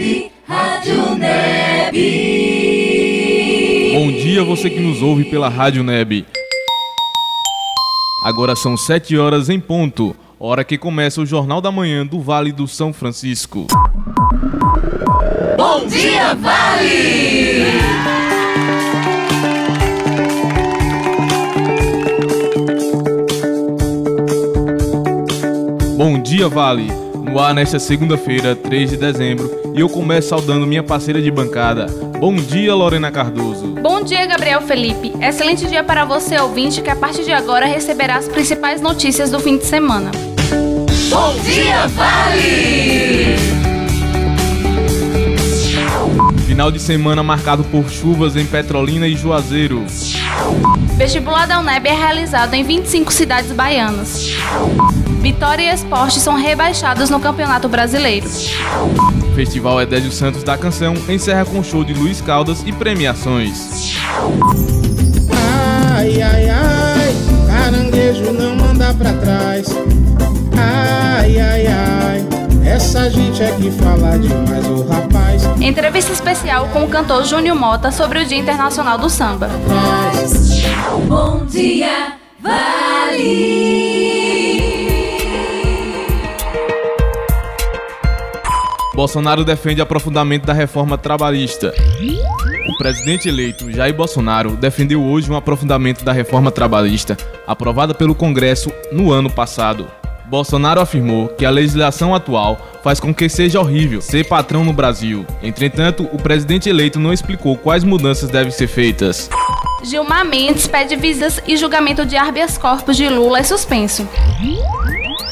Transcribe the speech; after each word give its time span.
Neb, 0.00 0.32
Rádio 0.48 1.14
Neb. 1.14 1.94
Bom 3.92 4.10
dia 4.12 4.42
você 4.42 4.70
que 4.70 4.80
nos 4.80 5.02
ouve 5.02 5.24
pela 5.24 5.50
Rádio 5.50 5.82
Neb. 5.84 6.24
Agora 8.24 8.56
são 8.56 8.78
7 8.78 9.18
horas 9.18 9.50
em 9.50 9.60
ponto, 9.60 10.16
hora 10.38 10.64
que 10.64 10.78
começa 10.78 11.20
o 11.20 11.26
Jornal 11.26 11.60
da 11.60 11.70
Manhã 11.70 12.06
do 12.06 12.18
Vale 12.18 12.50
do 12.50 12.66
São 12.66 12.94
Francisco. 12.94 13.66
Bom 15.58 15.86
dia, 15.86 16.34
Vale! 16.34 17.64
Bom 25.98 26.22
dia, 26.22 26.48
Vale! 26.48 26.99
No 27.30 27.38
ar 27.38 27.54
nesta 27.54 27.78
segunda-feira, 27.78 28.56
3 28.56 28.90
de 28.90 28.96
dezembro, 28.96 29.72
e 29.72 29.78
eu 29.78 29.88
começo 29.88 30.30
saudando 30.30 30.66
minha 30.66 30.82
parceira 30.82 31.22
de 31.22 31.30
bancada. 31.30 31.86
Bom 32.18 32.34
dia, 32.34 32.74
Lorena 32.74 33.08
Cardoso. 33.12 33.68
Bom 33.80 34.02
dia, 34.02 34.26
Gabriel 34.26 34.60
Felipe. 34.62 35.12
Excelente 35.22 35.64
dia 35.68 35.84
para 35.84 36.04
você, 36.04 36.36
ouvinte, 36.40 36.82
que 36.82 36.90
a 36.90 36.96
partir 36.96 37.22
de 37.22 37.30
agora 37.30 37.66
receberá 37.66 38.16
as 38.16 38.26
principais 38.26 38.80
notícias 38.80 39.30
do 39.30 39.38
fim 39.38 39.56
de 39.56 39.64
semana. 39.64 40.10
Bom 41.08 41.36
dia, 41.44 41.86
Vale! 41.86 43.36
Final 46.48 46.72
de 46.72 46.80
semana 46.80 47.22
marcado 47.22 47.62
por 47.62 47.88
chuvas 47.88 48.34
em 48.34 48.44
Petrolina 48.44 49.06
e 49.06 49.14
Juazeiro. 49.14 49.84
Vestibular 50.96 51.46
da 51.46 51.60
UNEB 51.60 51.86
é 51.86 51.94
realizado 51.94 52.54
em 52.54 52.64
25 52.64 53.12
cidades 53.12 53.52
baianas. 53.52 54.32
Vitória 55.20 55.70
e 55.70 55.74
Esporte 55.74 56.18
são 56.18 56.34
rebaixados 56.34 57.10
no 57.10 57.20
Campeonato 57.20 57.68
Brasileiro. 57.68 58.26
Festival 59.34 59.80
Edésio 59.80 60.10
Santos 60.10 60.42
da 60.42 60.56
Canção 60.56 60.94
encerra 61.08 61.44
com 61.44 61.62
show 61.62 61.84
de 61.84 61.92
Luiz 61.92 62.22
Caldas 62.22 62.62
e 62.66 62.72
premiações. 62.72 63.96
Ai, 65.94 66.22
ai, 66.22 66.48
ai, 66.48 67.14
caranguejo 67.46 68.32
não 68.32 68.56
manda 68.56 68.94
pra 68.94 69.12
trás. 69.12 69.68
Ai, 70.56 71.38
ai, 71.38 71.66
ai, 71.66 72.26
essa 72.64 73.10
gente 73.10 73.42
é 73.42 73.52
que 73.52 73.70
fala 73.70 74.18
demais, 74.18 74.66
o 74.66 74.88
rapaz. 74.88 75.42
Entrevista 75.60 76.12
especial 76.12 76.68
com 76.68 76.84
o 76.84 76.88
cantor 76.88 77.24
Júnior 77.24 77.56
Mota 77.56 77.92
sobre 77.92 78.20
o 78.20 78.24
Dia 78.24 78.38
Internacional 78.38 78.96
do 78.96 79.10
Samba. 79.10 79.50
Bom 81.06 81.44
dia, 81.44 82.14
Vale! 82.42 83.99
Bolsonaro 89.00 89.46
defende 89.46 89.80
aprofundamento 89.80 90.44
da 90.44 90.52
reforma 90.52 90.98
trabalhista. 90.98 91.72
O 92.68 92.76
presidente 92.76 93.30
eleito 93.30 93.72
Jair 93.72 93.94
Bolsonaro 93.94 94.56
defendeu 94.56 95.02
hoje 95.02 95.32
um 95.32 95.36
aprofundamento 95.36 96.04
da 96.04 96.12
reforma 96.12 96.50
trabalhista 96.50 97.16
aprovada 97.46 97.94
pelo 97.94 98.14
Congresso 98.14 98.70
no 98.92 99.10
ano 99.10 99.30
passado. 99.30 99.90
Bolsonaro 100.26 100.82
afirmou 100.82 101.28
que 101.28 101.46
a 101.46 101.50
legislação 101.50 102.14
atual 102.14 102.60
faz 102.84 103.00
com 103.00 103.14
que 103.14 103.26
seja 103.30 103.58
horrível 103.58 104.02
ser 104.02 104.28
patrão 104.28 104.66
no 104.66 104.72
Brasil. 104.74 105.24
Entretanto, 105.42 106.06
o 106.12 106.18
presidente 106.18 106.68
eleito 106.68 107.00
não 107.00 107.10
explicou 107.10 107.56
quais 107.56 107.82
mudanças 107.82 108.28
devem 108.28 108.52
ser 108.52 108.66
feitas. 108.66 109.30
Gilmar 109.82 110.26
Mendes 110.26 110.66
pede 110.66 110.94
visas 110.94 111.40
e 111.46 111.56
julgamento 111.56 112.04
de 112.04 112.18
habeas 112.18 112.58
corpus 112.58 112.98
de 112.98 113.08
Lula 113.08 113.38
é 113.38 113.42
suspenso. 113.44 114.06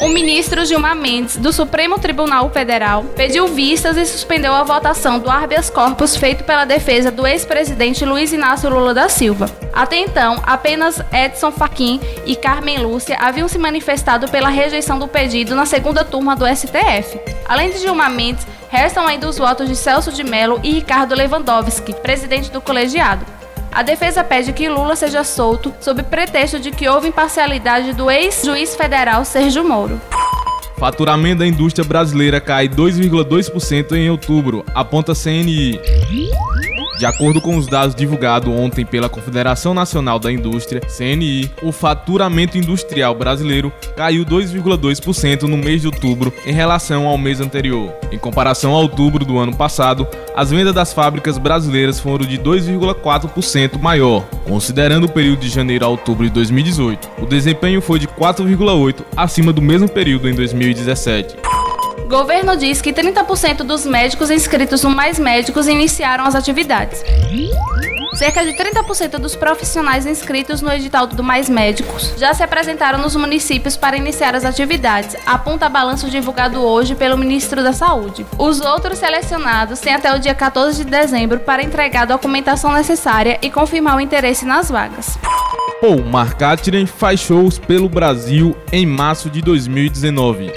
O 0.01 0.09
ministro 0.09 0.65
Gilmar 0.65 0.95
Mendes, 0.95 1.37
do 1.37 1.53
Supremo 1.53 1.99
Tribunal 1.99 2.49
Federal, 2.51 3.03
pediu 3.17 3.49
vistas 3.49 3.97
e 3.97 4.07
suspendeu 4.07 4.55
a 4.55 4.63
votação 4.63 5.19
do 5.19 5.29
habeas 5.29 5.69
corpus 5.71 6.17
feito 6.17 6.45
pela 6.45 6.65
defesa 6.65 7.11
do 7.11 7.27
ex-presidente 7.27 8.05
Luiz 8.05 8.33
Inácio 8.33 8.71
Lula 8.71 8.95
da 8.95 9.09
Silva. 9.09 9.51
Até 9.73 9.97
então, 9.97 10.41
apenas 10.47 11.03
Edson 11.13 11.51
Fachin 11.51 12.01
e 12.25 12.37
Carmen 12.37 12.79
Lúcia 12.79 13.19
haviam 13.19 13.49
se 13.49 13.59
manifestado 13.59 14.29
pela 14.29 14.49
rejeição 14.49 15.01
do 15.01 15.09
pedido 15.09 15.57
na 15.57 15.67
segunda 15.67 16.05
turma 16.05 16.37
do 16.37 16.47
STF. 16.47 17.19
Além 17.49 17.71
de 17.71 17.79
Gilmar 17.79 18.11
Mendes, 18.11 18.47
restam 18.69 19.05
ainda 19.05 19.29
os 19.29 19.37
votos 19.37 19.69
de 19.69 19.75
Celso 19.75 20.13
de 20.13 20.23
Mello 20.23 20.61
e 20.63 20.75
Ricardo 20.75 21.17
Lewandowski, 21.17 21.93
presidente 21.95 22.53
do 22.53 22.61
colegiado. 22.61 23.38
A 23.71 23.83
defesa 23.83 24.25
pede 24.25 24.53
que 24.53 24.69
Lula 24.69 24.97
seja 24.97 25.23
solto 25.23 25.75
sob 25.81 26.03
pretexto 26.03 26.59
de 26.59 26.71
que 26.71 26.89
houve 26.89 27.09
imparcialidade 27.09 27.93
do 27.93 28.11
ex-juiz 28.11 28.75
federal 28.75 29.25
Sérgio 29.25 29.63
Moro. 29.65 30.01
Faturamento 30.79 31.41
da 31.41 31.47
indústria 31.47 31.85
brasileira 31.85 32.41
cai 32.41 32.69
2,2% 32.69 33.93
em 33.93 34.11
outubro, 34.11 34.65
aponta 34.75 35.13
CNI. 35.13 35.79
De 36.99 37.07
acordo 37.07 37.41
com 37.41 37.57
os 37.57 37.69
dados 37.69 37.95
divulgados 37.95 38.53
ontem 38.53 38.85
pela 38.85 39.09
Confederação 39.09 39.73
Nacional 39.73 40.19
da 40.19 40.33
Indústria, 40.33 40.81
CNI, 40.81 41.49
o 41.63 41.71
faturamento 41.71 42.59
industrial 42.59 43.15
brasileiro 43.15 43.73
caiu 43.97 44.27
2,2% 44.27 45.43
no 45.43 45.57
mês 45.57 45.83
de 45.83 45.87
outubro 45.87 46.35
em 46.45 46.53
relação 46.53 47.07
ao 47.07 47.17
mês 47.17 47.41
anterior. 47.41 47.95
Em 48.11 48.19
comparação 48.19 48.75
a 48.75 48.81
outubro 48.81 49.25
do 49.25 49.39
ano 49.39 49.55
passado, 49.55 50.09
as 50.35 50.51
vendas 50.51 50.75
das 50.75 50.93
fábricas 50.93 51.39
brasileiras 51.39 52.01
foram 52.01 52.27
de 52.27 52.37
2,4% 52.37 53.79
maior. 53.79 54.25
Considerando 54.45 55.05
o 55.05 55.13
período 55.13 55.39
de 55.39 55.49
janeiro 55.51 55.85
a 55.85 55.89
outubro 55.89 56.25
de 56.25 56.31
2018, 56.33 57.11
o 57.23 57.27
desempenho 57.27 57.81
foi 57.81 58.01
de 58.01 58.09
4,8% 58.09 59.05
acima 59.17 59.53
do 59.53 59.63
mesmo 59.63 59.89
período 59.89 60.29
em 60.29 60.35
2017. 60.35 61.37
Governo 62.09 62.57
diz 62.57 62.81
que 62.81 62.91
30% 62.91 63.59
dos 63.59 63.85
médicos 63.85 64.31
inscritos 64.31 64.83
no 64.83 64.89
Mais 64.89 65.19
Médicos 65.19 65.69
iniciaram 65.69 66.25
as 66.25 66.35
atividades. 66.35 67.05
Cerca 68.15 68.43
de 68.47 68.55
30% 68.55 69.19
dos 69.19 69.37
profissionais 69.37 70.07
inscritos 70.07 70.63
no 70.63 70.73
edital 70.73 71.07
do 71.07 71.23
Mais 71.23 71.51
Médicos 71.51 72.15
já 72.17 72.33
se 72.33 72.43
apresentaram 72.43 72.99
nos 72.99 73.15
municípios 73.15 73.77
para 73.77 73.99
iniciar 73.99 74.35
as 74.35 74.47
atividades, 74.47 75.17
aponta 75.27 75.69
balanço 75.69 76.09
divulgado 76.09 76.63
hoje 76.63 76.95
pelo 76.95 77.19
ministro 77.19 77.63
da 77.63 77.75
Saúde. 77.75 78.25
Os 78.39 78.59
outros 78.63 78.99
selecionados 78.99 79.79
têm 79.79 79.93
até 79.93 80.13
o 80.17 80.19
dia 80.19 80.35
14 80.35 80.83
de 80.83 80.91
dezembro 80.91 81.41
para 81.41 81.63
entregar 81.63 82.03
a 82.05 82.17
documentação 82.17 82.73
necessária 82.73 83.39
e 83.43 83.51
confirmar 83.51 83.99
o 83.99 84.01
interesse 84.01 84.47
nas 84.47 84.71
vagas. 84.71 85.19
Paul 85.79 85.99
McCartney 85.99 86.87
faz 86.87 87.21
shows 87.21 87.59
pelo 87.59 87.89
Brasil 87.89 88.57
em 88.73 88.87
março 88.87 89.29
de 89.29 89.43
2019. 89.43 90.51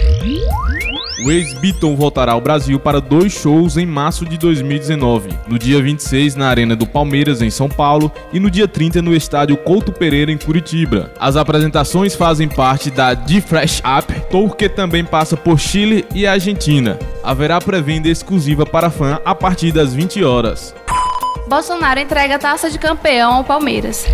O 1.24 1.30
ex-Beatle 1.30 1.96
voltará 1.96 2.32
ao 2.32 2.42
Brasil 2.42 2.80
para 2.80 3.00
dois 3.00 3.32
shows 3.32 3.78
em 3.78 3.86
março 3.86 4.26
de 4.26 4.40
2019, 4.40 5.30
no 5.48 5.60
dia 5.60 5.80
26 5.80 6.34
na 6.36 6.48
Arena 6.48 6.76
do 6.76 6.88
Palmeiras, 6.88 7.44
em 7.44 7.50
São 7.52 7.70
Paulo, 7.70 8.12
e 8.34 8.40
no 8.40 8.50
dia 8.50 8.68
30 8.68 9.04
no 9.04 9.14
estádio 9.14 9.56
Couto 9.58 9.92
Pereira, 9.92 10.32
em 10.32 10.38
Curitiba. 10.38 11.12
As 11.20 11.36
apresentações 11.36 12.16
fazem 12.16 12.48
parte 12.48 12.90
da 12.90 13.16
The 13.16 13.40
Fresh 13.40 13.84
Up, 13.86 14.12
tour 14.32 14.56
que 14.56 14.68
também 14.68 15.06
passa 15.06 15.38
por 15.38 15.60
Chile 15.60 16.08
e 16.16 16.26
Argentina. 16.26 16.98
Haverá 17.24 17.62
pré-venda 17.62 18.08
exclusiva 18.08 18.66
para 18.66 18.90
fã 18.90 19.20
a 19.24 19.36
partir 19.36 19.72
das 19.72 19.94
20 19.94 20.24
horas. 20.24 20.74
Bolsonaro 21.48 22.00
entrega 22.00 22.40
taça 22.40 22.68
de 22.68 22.80
campeão 22.80 23.34
ao 23.34 23.44
Palmeiras. 23.44 24.08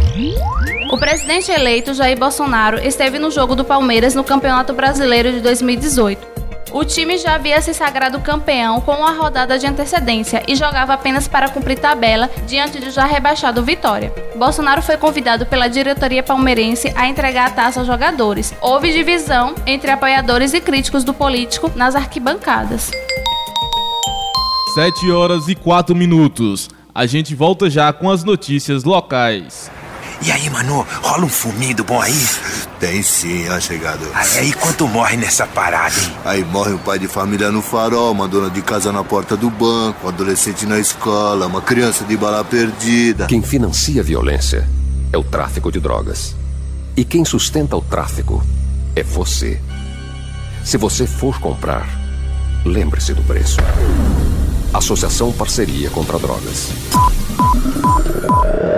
O 0.91 0.97
presidente 0.97 1.51
eleito 1.51 1.93
Jair 1.93 2.17
Bolsonaro 2.17 2.79
esteve 2.79 3.17
no 3.17 3.31
jogo 3.31 3.55
do 3.55 3.63
Palmeiras 3.63 4.13
no 4.13 4.25
Campeonato 4.25 4.73
Brasileiro 4.73 5.31
de 5.31 5.39
2018. 5.39 6.36
O 6.71 6.83
time 6.83 7.17
já 7.17 7.35
havia 7.35 7.61
se 7.61 7.73
sagrado 7.73 8.19
campeão 8.19 8.81
com 8.81 8.91
uma 8.91 9.11
rodada 9.11 9.57
de 9.57 9.65
antecedência 9.65 10.43
e 10.47 10.55
jogava 10.55 10.93
apenas 10.93 11.27
para 11.27 11.49
cumprir 11.49 11.79
tabela 11.79 12.29
diante 12.45 12.79
do 12.79 12.91
já 12.91 13.05
rebaixado 13.05 13.63
Vitória. 13.63 14.13
Bolsonaro 14.35 14.81
foi 14.81 14.97
convidado 14.97 15.45
pela 15.45 15.67
diretoria 15.67 16.21
palmeirense 16.21 16.91
a 16.95 17.07
entregar 17.07 17.47
a 17.47 17.51
taça 17.51 17.79
aos 17.79 17.87
jogadores. 17.87 18.53
Houve 18.61 18.91
divisão 18.91 19.55
entre 19.65 19.91
apoiadores 19.91 20.53
e 20.53 20.59
críticos 20.59 21.03
do 21.03 21.13
político 21.13 21.71
nas 21.75 21.95
arquibancadas. 21.95 22.91
7 24.73 25.09
horas 25.11 25.47
e 25.47 25.55
4 25.55 25.95
minutos. 25.95 26.69
A 26.93 27.05
gente 27.05 27.33
volta 27.33 27.69
já 27.69 27.93
com 27.93 28.09
as 28.09 28.23
notícias 28.23 28.83
locais. 28.83 29.71
E 30.21 30.31
aí, 30.31 30.49
mano, 30.49 30.85
rola 31.01 31.25
um 31.25 31.29
fuminho 31.29 31.75
do 31.75 31.83
bom 31.83 32.01
aí? 32.01 32.27
Tem 32.79 33.01
sim, 33.01 33.47
ó, 33.49 33.59
chegado. 33.59 34.05
Aí, 34.13 34.39
aí 34.39 34.53
quanto 34.53 34.87
morre 34.87 35.15
nessa 35.17 35.45
parada, 35.45 35.95
hein? 35.99 36.13
Aí 36.25 36.43
morre 36.43 36.73
um 36.73 36.77
pai 36.77 36.97
de 36.97 37.07
família 37.07 37.51
no 37.51 37.61
farol, 37.61 38.11
uma 38.11 38.27
dona 38.27 38.49
de 38.49 38.61
casa 38.61 38.91
na 38.91 39.03
porta 39.03 39.37
do 39.37 39.49
banco, 39.49 40.05
um 40.05 40.09
adolescente 40.09 40.65
na 40.65 40.79
escola, 40.79 41.45
uma 41.45 41.61
criança 41.61 42.03
de 42.03 42.17
bala 42.17 42.43
perdida. 42.43 43.27
Quem 43.27 43.41
financia 43.41 44.01
a 44.01 44.03
violência 44.03 44.67
é 45.13 45.17
o 45.17 45.23
tráfico 45.23 45.71
de 45.71 45.79
drogas. 45.79 46.35
E 46.95 47.05
quem 47.05 47.23
sustenta 47.23 47.75
o 47.75 47.81
tráfico 47.81 48.43
é 48.95 49.03
você. 49.03 49.59
Se 50.63 50.77
você 50.77 51.05
for 51.05 51.39
comprar, 51.39 51.87
lembre-se 52.65 53.13
do 53.13 53.21
preço. 53.23 53.57
Associação 54.73 55.31
Parceria 55.31 55.89
contra 55.89 56.19
Drogas. 56.19 56.71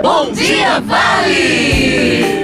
Bom 0.02 0.32
dia, 0.32 0.80
Vale! 0.80 2.40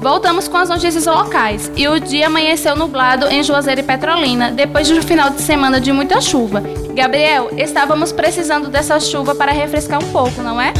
Voltamos 0.00 0.48
com 0.48 0.58
as 0.58 0.68
notícias 0.68 1.06
locais. 1.06 1.72
E 1.74 1.88
o 1.88 1.98
dia 1.98 2.26
amanheceu 2.26 2.76
nublado 2.76 3.26
em 3.26 3.42
Juazeiro 3.42 3.80
e 3.80 3.84
Petrolina, 3.84 4.52
depois 4.52 4.86
de 4.86 4.94
um 4.94 5.02
final 5.02 5.30
de 5.30 5.40
semana 5.40 5.80
de 5.80 5.92
muita 5.92 6.20
chuva. 6.20 6.62
Gabriel, 6.94 7.50
estávamos 7.56 8.12
precisando 8.12 8.68
dessa 8.68 9.00
chuva 9.00 9.34
para 9.34 9.50
refrescar 9.50 10.02
um 10.02 10.12
pouco, 10.12 10.42
não 10.42 10.60
é? 10.60 10.72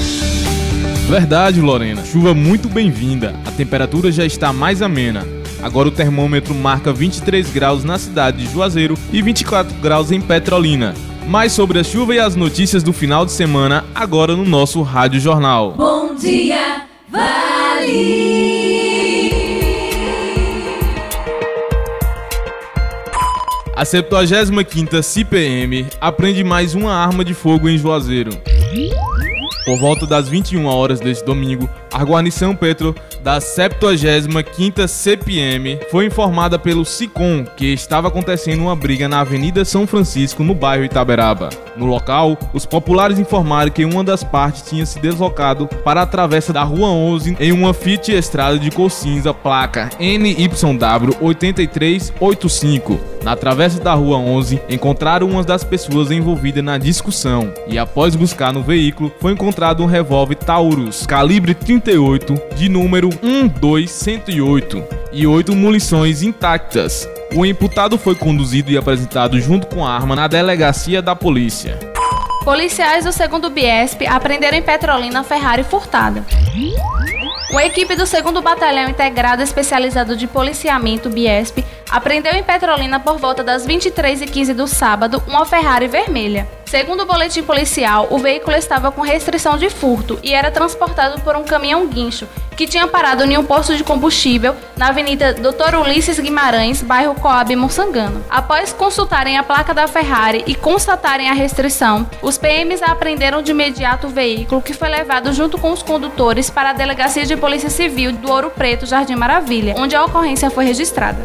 Verdade, 1.09 1.61
Lorena. 1.61 2.05
Chuva 2.05 2.35
muito 2.35 2.69
bem-vinda. 2.69 3.35
A 3.47 3.51
temperatura 3.51 4.13
já 4.13 4.25
está 4.25 4.53
mais 4.53 4.83
amena. 4.83 5.34
Agora 5.65 5.89
o 5.89 5.91
termômetro 5.91 6.55
marca 6.55 6.93
23 6.93 7.51
graus 7.51 7.85
na 7.85 7.97
cidade 7.97 8.37
de 8.37 8.53
Juazeiro 8.53 8.99
e 9.11 9.23
24 9.23 9.75
graus 9.79 10.13
em 10.13 10.21
Petrolina. 10.21 10.93
Mais 11.27 11.53
sobre 11.53 11.79
a 11.79 11.83
chuva 11.83 12.15
e 12.15 12.19
as 12.19 12.37
notícias 12.37 12.83
do 12.83 12.93
final 12.93 13.25
de 13.25 13.33
semana 13.33 13.83
agora 13.95 14.37
no 14.37 14.45
nosso 14.45 14.83
Rádio 14.83 15.19
Jornal. 15.19 15.73
Bom 15.73 16.15
dia, 16.17 16.83
Vale. 17.09 18.45
A 23.75 23.85
75ª 23.85 25.03
CPM 25.03 25.87
aprende 25.99 26.45
mais 26.45 26.75
uma 26.75 26.93
arma 26.93 27.25
de 27.25 27.33
fogo 27.33 27.71
em 27.71 27.79
Juazeiro. 27.79 28.33
Por 29.65 29.79
volta 29.79 30.07
das 30.07 30.29
21 30.29 30.67
horas 30.67 31.01
deste 31.01 31.25
domingo, 31.25 31.71
a 31.95 32.03
guarnição 32.05 32.57
Petro 32.57 32.95
da 33.23 33.39
75ª 33.39 34.87
CPM 34.89 35.79
foi 35.91 36.07
informada 36.07 36.59
pelo 36.59 36.85
SICOM 36.85 37.45
que 37.57 37.73
estava 37.73 38.09
acontecendo 38.09 38.63
uma 38.63 38.75
briga 38.75 39.09
na 39.09 39.21
Avenida 39.21 39.65
São 39.65 39.87
Francisco, 39.87 40.43
no 40.43 40.55
bairro 40.55 40.85
Itaberaba. 40.85 41.49
No 41.77 41.87
local, 41.87 42.37
os 42.53 42.67
populares 42.67 43.19
informaram 43.19 43.71
que 43.71 43.85
uma 43.85 44.05
das 44.05 44.23
partes 44.23 44.63
tinha 44.63 44.85
se 44.85 44.99
deslocado 45.01 45.67
para 45.85 46.03
a 46.03 46.07
travessa 46.07 46.53
da 46.53 46.63
Rua 46.65 46.89
11 46.89 47.37
em 47.41 47.53
uma 47.53 47.73
Fiat 47.73 48.13
Estrada 48.13 48.59
de 48.59 48.71
cor 48.71 48.91
cinza 48.91 49.33
placa 49.33 49.89
NYW 49.99 51.17
8385. 51.21 53.01
Na 53.23 53.35
travessa 53.35 53.81
da 53.81 53.95
Rua 53.95 54.19
11, 54.19 54.61
encontraram 54.69 55.31
uma 55.31 55.43
das 55.43 55.65
pessoas 55.65 56.11
envolvidas 56.11 56.63
na 56.63 56.77
discussão 56.77 57.53
e 57.67 57.79
após 57.79 58.15
buscar 58.15 58.53
no 58.53 58.63
veículo, 58.63 59.11
foi 59.19 59.33
encontrado 59.33 59.83
um 59.83 59.87
revólver 59.87 60.35
Taurus 60.35 61.07
calibre 61.07 61.55
38 61.55 61.84
de 62.57 62.69
número 62.71 63.11
12108 63.11 64.85
e 65.13 65.27
oito 65.27 65.55
munições 65.55 66.23
intactas. 66.23 67.07
O 67.35 67.45
imputado 67.45 67.99
foi 67.99 68.15
conduzido 68.15 68.71
e 68.71 68.79
apresentado 68.79 69.39
junto 69.39 69.67
com 69.67 69.85
a 69.85 69.95
arma 69.95 70.17
na 70.17 70.27
delegacia 70.27 71.03
da 71.03 71.15
polícia. 71.15 71.79
Policiais 72.43 73.05
do 73.05 73.13
segundo 73.13 73.51
Biesp 73.51 74.07
apreenderam 74.07 74.57
em 74.57 74.63
Petrolina 74.63 75.23
Ferrari 75.23 75.63
furtada. 75.63 76.25
Uma 77.51 77.65
equipe 77.67 77.95
do 77.95 78.07
segundo 78.07 78.41
Batalhão 78.41 78.89
Integrado 78.89 79.43
Especializado 79.43 80.17
de 80.17 80.27
Policiamento 80.27 81.11
Biesp 81.11 81.63
apreendeu 81.95 82.33
em 82.33 82.43
Petrolina 82.43 82.99
por 82.99 83.19
volta 83.19 83.45
das 83.45 83.65
23h15 83.65 84.53
do 84.53 84.67
sábado 84.67 85.23
uma 85.29 85.47
Ferrari 85.47 85.87
vermelha. 85.87 86.49
Segundo 86.65 87.05
o 87.05 87.07
boletim 87.07 87.45
policial, 87.45 88.09
o 88.11 88.19
veículo 88.19 88.57
estava 88.57 88.91
com 88.91 89.01
restrição 89.01 89.57
de 89.57 89.71
furto 89.71 90.19
e 90.21 90.35
era 90.35 90.51
transportado 90.51 91.21
por 91.21 91.37
um 91.37 91.45
caminhão 91.45 91.87
guincho 91.87 92.27
que 92.57 92.67
tinha 92.67 92.89
parado 92.89 93.25
em 93.25 93.39
um 93.39 93.45
posto 93.45 93.77
de 93.77 93.85
combustível 93.85 94.57
na 94.77 94.89
Avenida 94.89 95.35
Dr. 95.35 95.77
Ulisses 95.81 96.19
Guimarães, 96.19 96.83
bairro 96.83 97.15
Coab 97.15 97.55
Monsangano. 97.55 98.25
Após 98.29 98.73
consultarem 98.73 99.39
a 99.39 99.45
placa 99.45 99.73
da 99.73 99.87
Ferrari 99.87 100.43
e 100.49 100.55
constatarem 100.57 101.31
a 101.31 101.33
restrição, 101.33 102.09
os 102.21 102.37
PMs 102.39 102.83
apreenderam 102.83 103.41
de 103.41 103.53
imediato 103.53 104.09
o 104.09 104.11
veículo 104.11 104.63
que 104.63 104.73
foi 104.73 104.89
levado 104.89 105.33
junto 105.33 105.59
com 105.59 105.71
os 105.71 105.83
condutores 105.83 106.51
para 106.51 106.71
a 106.71 106.75
Delegacia 106.75 107.25
de 107.25 107.37
Polícia 107.37 107.71
Civil 107.71 108.13
do 108.13 108.31
Ouro 108.31 108.51
Preto, 108.51 108.85
Jardim 108.85 109.15
Maravilha, 109.15 109.75
onde 109.79 109.95
a 109.95 110.05
ocorrência 110.05 110.51
foi 110.51 110.65
registrada. 110.65 111.25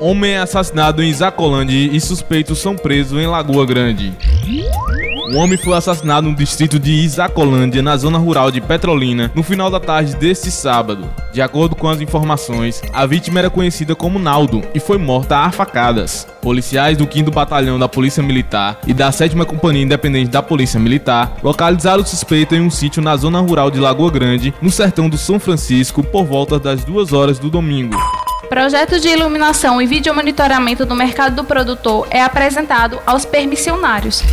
Homem 0.00 0.30
é 0.30 0.38
assassinado 0.38 1.02
em 1.02 1.12
Zacolândia 1.12 1.76
e 1.76 2.00
suspeitos 2.00 2.58
são 2.58 2.74
presos 2.74 3.20
em 3.20 3.26
Lagoa 3.26 3.66
Grande. 3.66 4.14
Um 5.28 5.36
homem 5.36 5.58
foi 5.58 5.76
assassinado 5.76 6.26
no 6.26 6.34
distrito 6.34 6.78
de 6.78 6.90
Isacolândia, 6.90 7.82
na 7.82 7.98
zona 7.98 8.16
rural 8.16 8.50
de 8.50 8.62
Petrolina, 8.62 9.30
no 9.34 9.42
final 9.42 9.70
da 9.70 9.78
tarde 9.78 10.16
deste 10.16 10.50
sábado. 10.50 11.06
De 11.34 11.42
acordo 11.42 11.76
com 11.76 11.86
as 11.86 12.00
informações, 12.00 12.80
a 12.94 13.04
vítima 13.04 13.40
era 13.40 13.50
conhecida 13.50 13.94
como 13.94 14.18
Naldo 14.18 14.62
e 14.74 14.80
foi 14.80 14.96
morta 14.96 15.36
a 15.36 15.52
facadas. 15.52 16.26
Policiais 16.40 16.96
do 16.96 17.06
5 17.06 17.30
Batalhão 17.30 17.78
da 17.78 17.86
Polícia 17.86 18.22
Militar 18.22 18.80
e 18.86 18.94
da 18.94 19.12
7 19.12 19.36
Companhia 19.44 19.82
Independente 19.82 20.30
da 20.30 20.42
Polícia 20.42 20.80
Militar 20.80 21.36
localizaram 21.42 22.02
o 22.02 22.06
suspeito 22.06 22.54
em 22.54 22.62
um 22.62 22.70
sítio 22.70 23.02
na 23.02 23.14
zona 23.18 23.38
rural 23.40 23.70
de 23.70 23.78
Lagoa 23.78 24.10
Grande, 24.10 24.54
no 24.62 24.70
sertão 24.70 25.10
do 25.10 25.18
São 25.18 25.38
Francisco, 25.38 26.02
por 26.02 26.24
volta 26.24 26.58
das 26.58 26.84
2 26.84 27.12
horas 27.12 27.38
do 27.38 27.50
domingo. 27.50 27.96
Projeto 28.50 28.98
de 28.98 29.06
iluminação 29.06 29.80
e 29.80 29.86
vídeo 29.86 30.12
monitoramento 30.12 30.84
do 30.84 30.96
mercado 30.96 31.36
do 31.36 31.44
produtor 31.44 32.08
é 32.10 32.20
apresentado 32.20 33.00
aos 33.06 33.24
permissionários. 33.24 34.24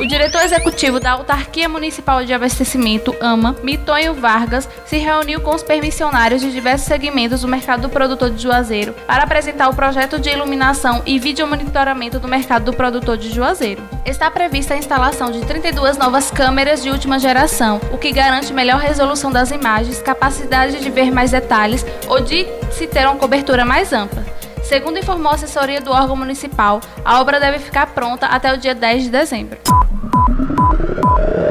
O 0.00 0.06
diretor 0.06 0.40
executivo 0.40 0.98
da 0.98 1.12
Autarquia 1.12 1.68
Municipal 1.68 2.24
de 2.24 2.32
Abastecimento, 2.32 3.14
AMA, 3.20 3.54
Mitonho 3.62 4.14
Vargas, 4.14 4.66
se 4.86 4.96
reuniu 4.96 5.42
com 5.42 5.54
os 5.54 5.62
permissionários 5.62 6.40
de 6.40 6.50
diversos 6.50 6.86
segmentos 6.86 7.42
do 7.42 7.48
mercado 7.48 7.82
do 7.82 7.90
produtor 7.90 8.30
de 8.30 8.42
Juazeiro 8.42 8.94
para 9.06 9.24
apresentar 9.24 9.68
o 9.68 9.74
projeto 9.74 10.18
de 10.18 10.30
iluminação 10.30 11.02
e 11.04 11.18
vídeo 11.18 11.46
monitoramento 11.46 12.18
do 12.18 12.26
mercado 12.26 12.64
do 12.64 12.72
produtor 12.72 13.18
de 13.18 13.30
Juazeiro. 13.30 13.82
Está 14.06 14.30
prevista 14.30 14.72
a 14.72 14.78
instalação 14.78 15.30
de 15.30 15.42
32 15.42 15.98
novas 15.98 16.30
câmeras 16.30 16.82
de 16.82 16.88
última 16.88 17.18
geração, 17.18 17.78
o 17.92 17.98
que 17.98 18.10
garante 18.10 18.54
melhor 18.54 18.80
resolução 18.80 19.30
das 19.30 19.50
imagens, 19.50 20.00
capacidade 20.00 20.80
de 20.80 20.90
ver 20.90 21.12
mais 21.12 21.30
detalhes 21.30 21.84
ou 22.08 22.20
de 22.20 22.46
se 22.74 22.88
ter 22.88 23.06
uma 23.06 23.16
cobertura 23.16 23.64
mais 23.64 23.92
ampla. 23.92 24.24
Segundo 24.64 24.98
informou 24.98 25.30
a 25.30 25.34
assessoria 25.36 25.80
do 25.80 25.92
órgão 25.92 26.16
municipal, 26.16 26.80
a 27.04 27.20
obra 27.20 27.38
deve 27.38 27.60
ficar 27.60 27.86
pronta 27.88 28.26
até 28.26 28.52
o 28.52 28.56
dia 28.56 28.74
10 28.74 29.04
de 29.04 29.10
dezembro. 29.10 29.58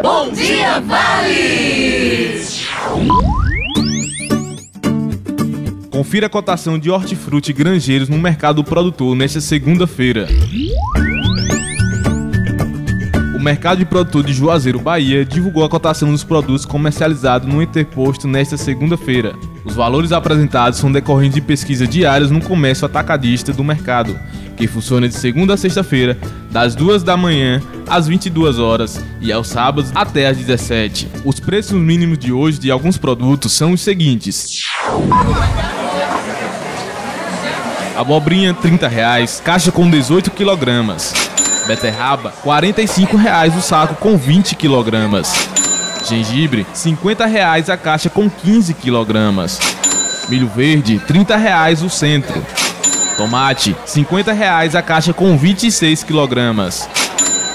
Bom 0.01 0.29
dia, 0.31 0.81
Vale! 0.81 2.43
Confira 5.89 6.27
a 6.27 6.29
cotação 6.29 6.77
de 6.77 6.91
hortifruti 6.91 7.51
e 7.51 7.53
granjeiros 7.53 8.09
no 8.09 8.17
mercado 8.17 8.63
produtor 8.63 9.15
nesta 9.15 9.39
segunda-feira. 9.39 10.27
O 13.33 13.39
mercado 13.39 13.77
de 13.77 13.85
produtor 13.85 14.23
de 14.23 14.33
Juazeiro, 14.33 14.79
Bahia, 14.79 15.23
divulgou 15.23 15.63
a 15.63 15.69
cotação 15.69 16.11
dos 16.11 16.23
produtos 16.23 16.65
comercializados 16.65 17.47
no 17.47 17.61
interposto 17.61 18.27
nesta 18.27 18.57
segunda-feira. 18.57 19.33
Os 19.65 19.75
valores 19.75 20.11
apresentados 20.11 20.79
são 20.79 20.91
decorrentes 20.91 21.35
de 21.35 21.41
pesquisas 21.41 21.87
diárias 21.87 22.29
no 22.29 22.41
comércio 22.41 22.85
atacadista 22.85 23.53
do 23.53 23.63
mercado, 23.63 24.19
que 24.57 24.67
funciona 24.67 25.07
de 25.07 25.15
segunda 25.15 25.53
a 25.53 25.57
sexta-feira, 25.57 26.17
das 26.51 26.75
2 26.75 27.01
da 27.01 27.15
manhã 27.15 27.61
às 27.87 28.07
22 28.07 28.59
horas 28.59 29.03
e 29.21 29.31
aos 29.31 29.47
sábados 29.47 29.91
até 29.95 30.27
às 30.27 30.37
17. 30.37 31.09
Os 31.23 31.39
preços 31.39 31.79
mínimos 31.79 32.17
de 32.17 32.31
hoje 32.31 32.59
de 32.59 32.69
alguns 32.69 32.97
produtos 32.97 33.53
são 33.53 33.71
os 33.71 33.81
seguintes: 33.81 34.59
Abobrinha 37.95 38.53
30 38.53 38.87
reais, 38.87 39.41
caixa 39.43 39.71
com 39.71 39.89
18 39.89 40.31
kg. 40.31 40.97
Beterraba 41.67 42.31
45 42.43 43.15
reais 43.15 43.55
o 43.55 43.61
saco 43.61 43.95
com 43.95 44.17
20 44.17 44.55
kg. 44.55 45.52
Gengibre 46.03 46.65
50 46.73 47.25
reais 47.25 47.69
a 47.69 47.77
caixa 47.77 48.09
com 48.09 48.29
15 48.29 48.73
kg. 48.73 49.13
Milho 50.29 50.47
verde 50.47 50.99
30 50.99 51.35
reais 51.35 51.81
o 51.81 51.89
centro. 51.89 52.45
Tomate 53.17 53.75
50 53.85 54.33
reais 54.33 54.75
a 54.75 54.81
caixa 54.81 55.13
com 55.13 55.37
26 55.37 56.03
kg. 56.03 56.69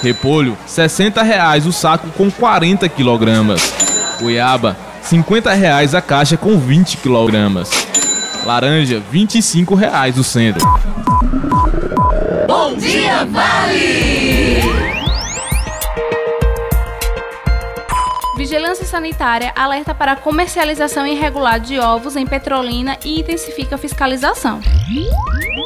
Repolho 0.01 0.57
60 0.65 1.21
reais 1.21 1.65
o 1.65 1.71
saco 1.71 2.07
com 2.11 2.31
40 2.31 2.87
kg. 2.89 3.55
Goiaba 4.19 4.77
50 5.01 5.53
reais 5.53 5.93
a 5.93 6.01
caixa 6.01 6.37
com 6.37 6.57
20 6.57 6.97
kg. 6.97 7.63
Laranja 8.45 9.01
25 9.11 9.75
reais 9.75 10.17
o 10.17 10.23
centro. 10.23 10.65
Bom 12.47 12.75
dia, 12.75 13.25
Vale! 13.25 14.78
Vigilância 18.49 18.83
Sanitária 18.83 19.53
alerta 19.55 19.93
para 19.93 20.13
a 20.13 20.15
comercialização 20.15 21.05
irregular 21.05 21.59
de 21.59 21.77
ovos 21.77 22.15
em 22.15 22.25
Petrolina 22.25 22.97
e 23.05 23.19
intensifica 23.19 23.75
a 23.75 23.77
fiscalização. 23.77 24.59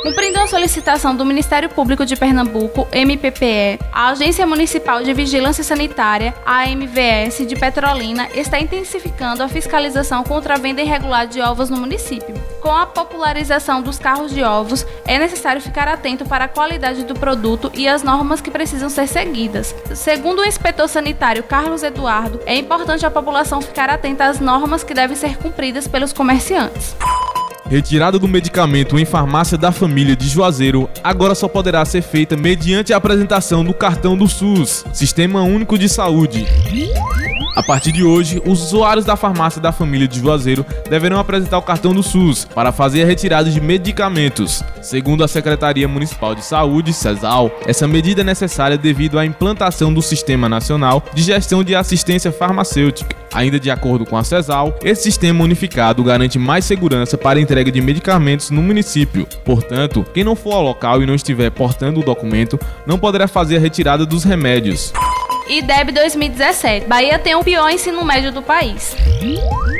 Cumprindo 0.03 0.37
a 0.37 0.47
solicitação 0.47 1.15
do 1.15 1.23
Ministério 1.23 1.69
Público 1.69 2.05
de 2.05 2.17
Pernambuco, 2.17 2.85
MPPE, 2.91 3.79
a 3.89 4.09
Agência 4.09 4.45
Municipal 4.45 5.01
de 5.01 5.13
Vigilância 5.13 5.63
Sanitária, 5.63 6.35
AMVS, 6.45 7.47
de 7.47 7.55
Petrolina, 7.55 8.27
está 8.35 8.59
intensificando 8.59 9.41
a 9.41 9.47
fiscalização 9.47 10.21
contra 10.21 10.55
a 10.55 10.59
venda 10.59 10.81
irregular 10.81 11.25
de 11.25 11.39
ovos 11.39 11.69
no 11.69 11.77
município. 11.77 12.35
Com 12.63 12.71
a 12.71 12.85
popularização 12.85 13.81
dos 13.81 13.99
carros 13.99 14.33
de 14.33 14.41
ovos, 14.41 14.85
é 15.05 15.19
necessário 15.19 15.61
ficar 15.61 15.85
atento 15.85 16.23
para 16.23 16.45
a 16.45 16.47
qualidade 16.47 17.03
do 17.03 17.13
produto 17.13 17.69
e 17.73 17.89
as 17.89 18.03
normas 18.03 18.39
que 18.39 18.49
precisam 18.49 18.89
ser 18.89 19.05
seguidas. 19.05 19.75
Segundo 19.93 20.39
o 20.39 20.45
inspetor 20.45 20.87
sanitário 20.87 21.43
Carlos 21.43 21.83
Eduardo, 21.83 22.39
é 22.45 22.55
importante 22.55 23.05
a 23.05 23.11
população 23.11 23.61
ficar 23.61 23.89
atenta 23.89 24.27
às 24.27 24.39
normas 24.39 24.81
que 24.81 24.93
devem 24.93 25.17
ser 25.17 25.37
cumpridas 25.37 25.89
pelos 25.89 26.13
comerciantes. 26.13 26.95
Retirada 27.65 28.17
do 28.17 28.29
medicamento 28.29 28.97
em 28.97 29.03
farmácia 29.03 29.57
da 29.57 29.73
família 29.73 30.15
de 30.15 30.29
Juazeiro 30.29 30.89
agora 31.03 31.35
só 31.35 31.49
poderá 31.49 31.83
ser 31.83 32.01
feita 32.01 32.37
mediante 32.37 32.93
a 32.93 32.97
apresentação 32.97 33.65
do 33.65 33.73
cartão 33.73 34.15
do 34.15 34.27
SUS, 34.27 34.85
Sistema 34.93 35.41
Único 35.41 35.77
de 35.77 35.89
Saúde. 35.89 36.45
A 37.55 37.61
partir 37.61 37.91
de 37.91 38.03
hoje, 38.03 38.41
os 38.45 38.63
usuários 38.63 39.05
da 39.05 39.15
farmácia 39.15 39.61
da 39.61 39.71
família 39.71 40.07
de 40.07 40.19
Juazeiro 40.19 40.65
deverão 40.89 41.19
apresentar 41.19 41.59
o 41.59 41.61
cartão 41.61 41.93
do 41.93 42.01
SUS 42.01 42.45
para 42.45 42.71
fazer 42.71 43.03
a 43.03 43.05
retirada 43.05 43.49
de 43.49 43.61
medicamentos. 43.61 44.63
Segundo 44.81 45.23
a 45.23 45.27
Secretaria 45.27 45.87
Municipal 45.87 46.33
de 46.33 46.43
Saúde, 46.43 46.91
CESAL, 46.91 47.51
essa 47.67 47.87
medida 47.87 48.21
é 48.21 48.23
necessária 48.23 48.75
devido 48.75 49.19
à 49.19 49.25
implantação 49.25 49.93
do 49.93 50.01
Sistema 50.01 50.49
Nacional 50.49 51.03
de 51.13 51.21
Gestão 51.21 51.63
de 51.63 51.75
Assistência 51.75 52.31
Farmacêutica. 52.31 53.15
Ainda 53.31 53.59
de 53.59 53.69
acordo 53.69 54.05
com 54.05 54.17
a 54.17 54.23
CESAL, 54.23 54.77
esse 54.83 55.03
sistema 55.03 55.43
unificado 55.43 56.03
garante 56.03 56.39
mais 56.39 56.65
segurança 56.65 57.17
para 57.17 57.37
a 57.37 57.41
entrega 57.41 57.71
de 57.71 57.81
medicamentos 57.81 58.49
no 58.49 58.63
município. 58.63 59.27
Portanto, 59.45 60.03
quem 60.11 60.23
não 60.23 60.35
for 60.35 60.53
ao 60.53 60.63
local 60.63 61.03
e 61.03 61.05
não 61.05 61.15
estiver 61.15 61.51
portando 61.51 61.99
o 61.99 62.03
documento 62.03 62.59
não 62.87 62.97
poderá 62.97 63.27
fazer 63.27 63.57
a 63.57 63.59
retirada 63.59 64.05
dos 64.05 64.23
remédios. 64.23 64.91
IDEB 65.47 65.91
2017. 65.91 66.87
Bahia 66.87 67.19
tem 67.19 67.35
o 67.35 67.43
pior 67.43 67.69
ensino 67.69 68.03
médio 68.05 68.31
do 68.31 68.41
país. 68.41 68.95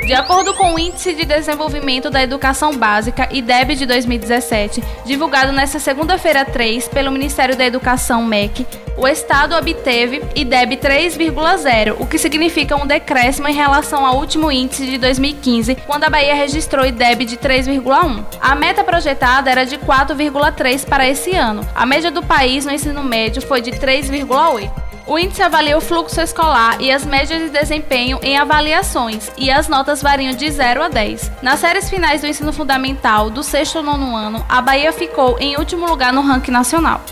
De 0.06 0.12
acordo 0.12 0.52
com 0.52 0.74
o 0.74 0.78
Índice 0.78 1.14
de 1.14 1.24
Desenvolvimento 1.24 2.10
da 2.10 2.22
Educação 2.22 2.76
Básica, 2.76 3.26
IDEB 3.32 3.74
de 3.74 3.86
2017, 3.86 4.84
divulgado 5.06 5.50
nesta 5.50 5.78
segunda-feira 5.78 6.44
3 6.44 6.88
pelo 6.88 7.10
Ministério 7.10 7.56
da 7.56 7.64
Educação 7.64 8.22
MEC, 8.22 8.66
o 8.98 9.08
estado 9.08 9.56
obteve 9.56 10.22
IDEB 10.36 10.76
3,0, 10.76 11.96
o 11.98 12.06
que 12.06 12.18
significa 12.18 12.76
um 12.76 12.86
decréscimo 12.86 13.48
em 13.48 13.54
relação 13.54 14.04
ao 14.04 14.18
último 14.18 14.52
índice 14.52 14.84
de 14.84 14.98
2015, 14.98 15.74
quando 15.86 16.04
a 16.04 16.10
Bahia 16.10 16.34
registrou 16.34 16.84
IDEB 16.84 17.24
de 17.24 17.38
3,1. 17.38 18.24
A 18.40 18.54
meta 18.54 18.84
projetada 18.84 19.50
era 19.50 19.64
de 19.64 19.78
4,3 19.78 20.86
para 20.86 21.08
esse 21.08 21.34
ano. 21.34 21.66
A 21.74 21.86
média 21.86 22.10
do 22.10 22.22
país 22.22 22.66
no 22.66 22.72
ensino 22.72 23.02
médio 23.02 23.40
foi 23.40 23.62
de 23.62 23.72
3,8. 23.72 24.84
O 25.06 25.18
índice 25.18 25.42
avalia 25.42 25.76
o 25.76 25.82
fluxo 25.82 26.18
escolar 26.18 26.80
e 26.80 26.90
as 26.90 27.04
médias 27.04 27.42
de 27.42 27.50
desempenho 27.50 28.18
em 28.22 28.38
avaliações, 28.38 29.30
e 29.36 29.50
as 29.50 29.68
notas 29.68 30.00
variam 30.00 30.32
de 30.32 30.50
0 30.50 30.82
a 30.82 30.88
10. 30.88 31.30
Nas 31.42 31.60
séries 31.60 31.90
finais 31.90 32.22
do 32.22 32.26
ensino 32.26 32.52
fundamental 32.54 33.28
do 33.28 33.42
sexto 33.42 33.76
ou 33.76 33.82
nono 33.82 34.16
ano, 34.16 34.44
a 34.48 34.62
Bahia 34.62 34.92
ficou 34.92 35.38
em 35.38 35.56
último 35.58 35.86
lugar 35.86 36.12
no 36.12 36.22
ranking 36.22 36.52
nacional. 36.52 37.02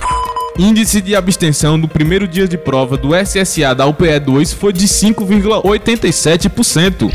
Índice 0.58 1.00
de 1.00 1.16
abstenção 1.16 1.80
do 1.80 1.88
primeiro 1.88 2.28
dia 2.28 2.46
de 2.46 2.58
prova 2.58 2.94
do 2.96 3.10
SSA 3.14 3.74
da 3.74 3.86
UPE 3.86 4.20
2 4.20 4.52
foi 4.52 4.72
de 4.72 4.86
5,87% 4.86 7.10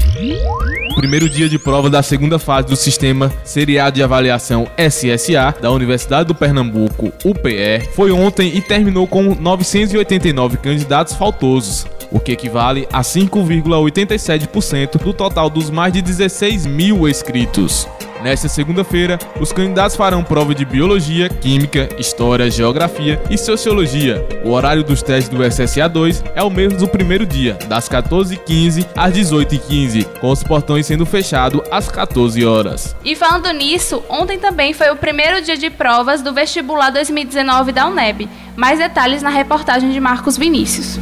primeiro 0.97 1.29
dia 1.29 1.47
de 1.47 1.57
prova 1.59 1.91
da 1.91 2.01
segunda 2.01 2.39
fase 2.39 2.69
do 2.69 2.75
sistema 2.75 3.31
seriado 3.43 3.97
de 3.97 4.03
avaliação 4.03 4.67
SSA 4.75 5.53
da 5.61 5.69
Universidade 5.69 6.27
do 6.27 6.33
Pernambuco, 6.33 7.13
UPE, 7.23 7.87
foi 7.93 8.11
ontem 8.11 8.57
e 8.57 8.61
terminou 8.61 9.05
com 9.05 9.35
989 9.35 10.57
candidatos 10.57 11.13
faltosos 11.13 11.85
o 12.09 12.19
que 12.19 12.31
equivale 12.31 12.87
a 12.91 13.01
5,87% 13.01 14.97
do 15.03 15.13
total 15.13 15.51
dos 15.51 15.69
mais 15.69 15.93
de 15.93 16.01
16 16.01 16.65
mil 16.65 17.07
inscritos. 17.07 17.87
Nesta 18.21 18.49
segunda-feira, 18.49 19.19
os 19.39 19.51
candidatos 19.51 19.95
farão 19.95 20.23
prova 20.23 20.55
de 20.55 20.65
Biologia, 20.65 21.29
Química, 21.29 21.87
História, 21.99 22.49
Geografia 22.49 23.21
e 23.29 23.37
Sociologia. 23.37 24.27
O 24.43 24.51
horário 24.51 24.83
dos 24.83 25.03
testes 25.03 25.29
do 25.29 25.43
SSA2 25.43 26.23
é 26.33 26.41
o 26.41 26.49
mesmo 26.49 26.79
do 26.79 26.87
primeiro 26.87 27.25
dia, 27.25 27.53
das 27.67 27.87
14h15 27.87 28.87
às 28.95 29.13
18h15, 29.13 30.19
com 30.19 30.31
os 30.31 30.43
portões 30.43 30.87
sendo 30.87 31.05
fechados 31.05 31.61
às 31.71 31.89
14 31.89 32.43
horas. 32.43 32.95
E 33.05 33.15
falando 33.15 33.51
nisso, 33.51 34.03
ontem 34.09 34.39
também 34.39 34.73
foi 34.73 34.89
o 34.89 34.95
primeiro 34.95 35.41
dia 35.41 35.57
de 35.57 35.69
provas 35.69 36.21
do 36.21 36.33
vestibular 36.33 36.89
2019 36.89 37.71
da 37.71 37.87
UNEB. 37.87 38.27
Mais 38.55 38.79
detalhes 38.79 39.21
na 39.21 39.29
reportagem 39.29 39.91
de 39.91 39.99
Marcos 39.99 40.37
Vinícius. 40.37 40.99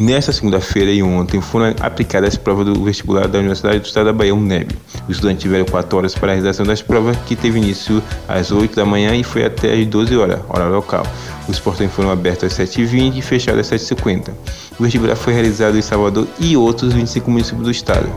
Nesta 0.00 0.32
segunda-feira 0.32 0.90
e 0.90 1.02
ontem 1.02 1.42
foram 1.42 1.74
aplicadas 1.78 2.30
as 2.30 2.36
provas 2.38 2.64
do 2.64 2.82
vestibular 2.82 3.28
da 3.28 3.38
Universidade 3.38 3.80
do 3.80 3.84
Estado 3.84 4.06
da 4.06 4.14
Bahia, 4.14 4.34
UNEB. 4.34 4.74
Os 5.06 5.16
estudantes 5.16 5.42
tiveram 5.42 5.66
4 5.66 5.98
horas 5.98 6.14
para 6.14 6.32
a 6.32 6.34
realização 6.34 6.64
das 6.64 6.80
provas, 6.80 7.18
que 7.26 7.36
teve 7.36 7.58
início 7.58 8.02
às 8.26 8.50
8 8.50 8.74
da 8.74 8.86
manhã 8.86 9.14
e 9.14 9.22
foi 9.22 9.44
até 9.44 9.74
às 9.74 9.86
12 9.86 10.16
horas, 10.16 10.40
hora 10.48 10.68
local. 10.68 11.06
Os 11.46 11.60
portões 11.60 11.92
foram 11.92 12.10
abertos 12.10 12.44
às 12.44 12.54
7h20 12.54 13.18
e 13.18 13.20
fechados 13.20 13.70
às 13.70 13.82
7h50. 13.82 14.30
O 14.78 14.84
vestibular 14.84 15.16
foi 15.16 15.34
realizado 15.34 15.76
em 15.76 15.82
Salvador 15.82 16.26
e 16.38 16.56
outros 16.56 16.94
25 16.94 17.30
municípios 17.30 17.64
do 17.64 17.70
estado. 17.70 18.10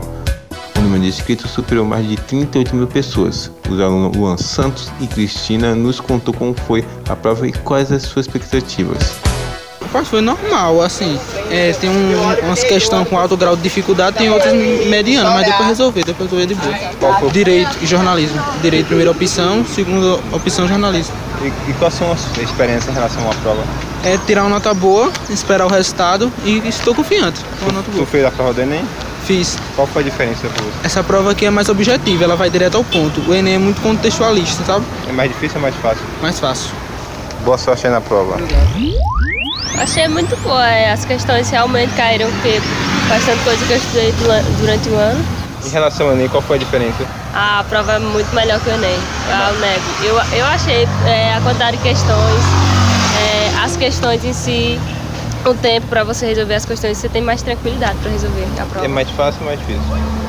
O 0.78 0.80
número 0.80 1.02
de 1.02 1.08
inscritos 1.08 1.50
superou 1.50 1.84
mais 1.84 2.08
de 2.08 2.16
38 2.16 2.74
mil 2.74 2.86
pessoas. 2.86 3.50
Os 3.68 3.78
alunos 3.78 4.16
Luan 4.16 4.38
Santos 4.38 4.90
e 5.02 5.06
Cristina 5.06 5.74
nos 5.74 6.00
contou 6.00 6.32
como 6.32 6.54
foi 6.54 6.82
a 7.10 7.14
prova 7.14 7.46
e 7.46 7.52
quais 7.52 7.92
as 7.92 8.04
suas 8.04 8.24
expectativas. 8.24 9.33
Rapaz, 9.94 10.08
foi 10.08 10.20
normal, 10.20 10.82
assim. 10.82 11.16
É, 11.52 11.72
tem 11.80 11.88
um, 11.88 12.14
umas 12.42 12.64
questões 12.64 13.06
com 13.06 13.16
alto 13.16 13.36
grau 13.36 13.54
de 13.54 13.62
dificuldade, 13.62 14.16
tem 14.16 14.28
outras 14.28 14.52
medianas, 14.52 15.32
mas 15.32 15.46
depois 15.46 15.68
resolver, 15.68 16.04
depois 16.04 16.28
resolver 16.28 16.52
de 16.52 16.54
boa. 16.56 17.30
Direito 17.30 17.78
e 17.80 17.86
jornalismo. 17.86 18.42
Direito, 18.60 18.86
primeira 18.86 19.12
opção, 19.12 19.64
segunda 19.64 20.18
opção, 20.32 20.66
jornalismo. 20.66 21.14
E, 21.42 21.70
e 21.70 21.74
quais 21.74 21.94
são 21.94 22.10
as 22.10 22.26
experiências 22.38 22.88
em 22.88 22.92
relação 22.92 23.22
à 23.30 23.34
prova? 23.36 23.62
É 24.02 24.18
tirar 24.26 24.42
uma 24.42 24.50
nota 24.50 24.74
boa, 24.74 25.12
esperar 25.30 25.64
o 25.64 25.68
resultado 25.68 26.32
e 26.44 26.60
estou 26.66 26.92
confiante. 26.92 27.40
Uma 27.62 27.74
nota 27.74 27.88
boa. 27.92 28.04
Tu 28.04 28.10
fez 28.10 28.24
a 28.24 28.32
prova 28.32 28.52
do 28.52 28.62
Enem? 28.62 28.84
Fiz. 29.24 29.56
Qual 29.76 29.86
foi 29.86 30.02
a 30.02 30.04
diferença 30.06 30.48
você? 30.48 30.70
Essa 30.82 31.04
prova 31.04 31.30
aqui 31.30 31.46
é 31.46 31.50
mais 31.50 31.68
objetiva, 31.68 32.24
ela 32.24 32.34
vai 32.34 32.50
direto 32.50 32.76
ao 32.76 32.82
ponto. 32.82 33.20
O 33.30 33.32
Enem 33.32 33.54
é 33.54 33.58
muito 33.58 33.80
contextualista, 33.80 34.64
sabe? 34.64 34.84
É 35.08 35.12
mais 35.12 35.30
difícil 35.30 35.58
ou 35.58 35.62
mais 35.62 35.76
fácil? 35.76 36.02
Mais 36.20 36.40
fácil. 36.40 36.72
Boa 37.44 37.56
sorte 37.56 37.86
aí 37.86 37.92
na 37.92 38.00
prova. 38.00 38.34
Obrigado. 38.34 39.14
Achei 39.78 40.06
muito 40.06 40.36
boa, 40.42 40.66
é, 40.66 40.92
as 40.92 41.04
questões 41.04 41.50
realmente 41.50 41.92
caíram, 41.94 42.30
porque 42.30 42.60
faz 43.08 43.24
tanta 43.24 43.42
coisa 43.42 43.64
que 43.66 43.72
eu 43.72 43.76
estudei 43.76 44.14
durante 44.60 44.88
o 44.88 44.96
ano. 44.96 45.24
Em 45.64 45.68
relação 45.68 46.06
ao 46.06 46.12
Enem, 46.12 46.28
qual 46.28 46.42
foi 46.42 46.56
a 46.56 46.60
diferença? 46.60 47.04
A 47.34 47.64
prova 47.68 47.94
é 47.94 47.98
muito 47.98 48.32
melhor 48.34 48.60
que 48.60 48.68
o 48.68 48.72
Enem, 48.72 48.98
a 49.30 49.50
UNEB. 49.50 49.82
Eu, 50.04 50.14
eu 50.38 50.46
achei 50.46 50.86
é, 51.06 51.34
a 51.34 51.40
quantidade 51.40 51.76
de 51.78 51.82
questões, 51.82 52.42
é, 53.18 53.64
as 53.64 53.76
questões 53.76 54.24
em 54.24 54.32
si, 54.32 54.78
o 55.44 55.54
tempo 55.54 55.86
para 55.88 56.04
você 56.04 56.26
resolver 56.26 56.54
as 56.54 56.64
questões, 56.64 56.96
você 56.96 57.08
tem 57.08 57.22
mais 57.22 57.42
tranquilidade 57.42 57.98
para 57.98 58.10
resolver 58.10 58.46
a 58.60 58.64
prova. 58.66 58.84
É 58.84 58.88
mais 58.88 59.10
fácil 59.10 59.40
ou 59.40 59.46
mais 59.46 59.58
difícil? 59.58 59.82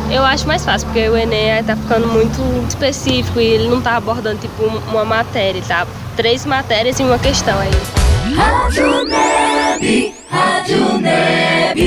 Eu 0.09 0.23
acho 0.23 0.47
mais 0.47 0.65
fácil, 0.65 0.87
porque 0.87 1.07
o 1.07 1.15
Enem 1.15 1.59
está 1.59 1.75
ficando 1.75 2.07
muito 2.07 2.41
específico 2.67 3.39
e 3.39 3.45
ele 3.45 3.67
não 3.67 3.77
está 3.77 3.95
abordando 3.95 4.39
tipo 4.39 4.63
uma 4.63 5.05
matéria, 5.05 5.61
tá? 5.67 5.85
Três 6.15 6.45
matérias 6.45 6.99
e 6.99 7.03
uma 7.03 7.19
questão 7.19 7.57
aí. 7.59 8.04
Rádio 8.35 9.05
Neb, 9.05 10.13
Rádio 10.29 10.97
Neb. 10.99 11.79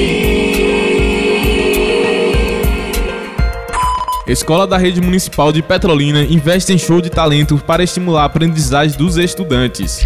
Escola 4.26 4.66
da 4.66 4.78
Rede 4.78 4.98
Municipal 5.02 5.52
de 5.52 5.60
Petrolina 5.60 6.22
investe 6.22 6.72
em 6.72 6.78
show 6.78 7.02
de 7.02 7.10
talento 7.10 7.58
para 7.58 7.82
estimular 7.82 8.22
a 8.22 8.24
aprendizagem 8.24 8.96
dos 8.96 9.18
estudantes. 9.18 10.00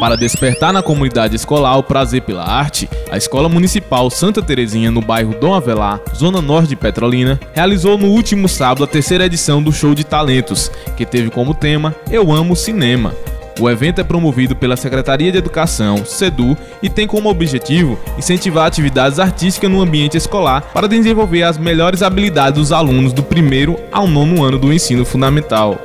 Para 0.00 0.16
despertar 0.16 0.72
na 0.72 0.82
comunidade 0.82 1.36
escolar 1.36 1.76
o 1.76 1.82
prazer 1.82 2.22
pela 2.22 2.44
arte, 2.44 2.88
a 3.10 3.18
Escola 3.18 3.46
Municipal 3.46 4.08
Santa 4.08 4.40
Terezinha, 4.40 4.90
no 4.90 5.02
bairro 5.02 5.34
Dom 5.38 5.52
Avelar, 5.52 6.00
zona 6.16 6.40
norte 6.40 6.70
de 6.70 6.76
Petrolina, 6.76 7.38
realizou 7.52 7.98
no 7.98 8.06
último 8.06 8.48
sábado 8.48 8.84
a 8.84 8.86
terceira 8.86 9.26
edição 9.26 9.62
do 9.62 9.70
Show 9.70 9.94
de 9.94 10.02
Talentos, 10.02 10.70
que 10.96 11.04
teve 11.04 11.28
como 11.28 11.54
tema 11.54 11.94
Eu 12.10 12.32
Amo 12.32 12.56
Cinema. 12.56 13.14
O 13.60 13.68
evento 13.68 14.00
é 14.00 14.04
promovido 14.04 14.56
pela 14.56 14.76
Secretaria 14.76 15.30
de 15.30 15.38
Educação, 15.38 16.04
SEDU, 16.04 16.56
e 16.82 16.88
tem 16.88 17.06
como 17.06 17.28
objetivo 17.28 17.98
incentivar 18.18 18.66
atividades 18.66 19.18
artísticas 19.18 19.70
no 19.70 19.80
ambiente 19.80 20.16
escolar 20.16 20.62
para 20.72 20.88
desenvolver 20.88 21.42
as 21.42 21.58
melhores 21.58 22.02
habilidades 22.02 22.58
dos 22.58 22.72
alunos 22.72 23.12
do 23.12 23.22
primeiro 23.22 23.78
ao 23.90 24.06
nono 24.06 24.42
ano 24.42 24.58
do 24.58 24.72
ensino 24.72 25.04
fundamental. 25.04 25.78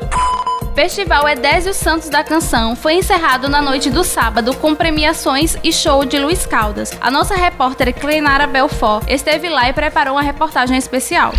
Festival 0.77 1.27
Edésio 1.27 1.73
Santos 1.73 2.07
da 2.07 2.23
Canção 2.23 2.75
foi 2.75 2.93
encerrado 2.93 3.49
na 3.49 3.63
noite 3.63 3.89
do 3.89 4.03
sábado 4.03 4.55
com 4.55 4.75
premiações 4.75 5.57
e 5.63 5.73
show 5.73 6.05
de 6.05 6.19
Luiz 6.19 6.45
Caldas. 6.45 6.91
A 7.01 7.09
nossa 7.09 7.35
repórter 7.35 7.91
Clenara 7.95 8.45
Belfort 8.45 9.03
esteve 9.09 9.49
lá 9.49 9.67
e 9.67 9.73
preparou 9.73 10.13
uma 10.13 10.21
reportagem 10.21 10.77
especial. 10.77 11.33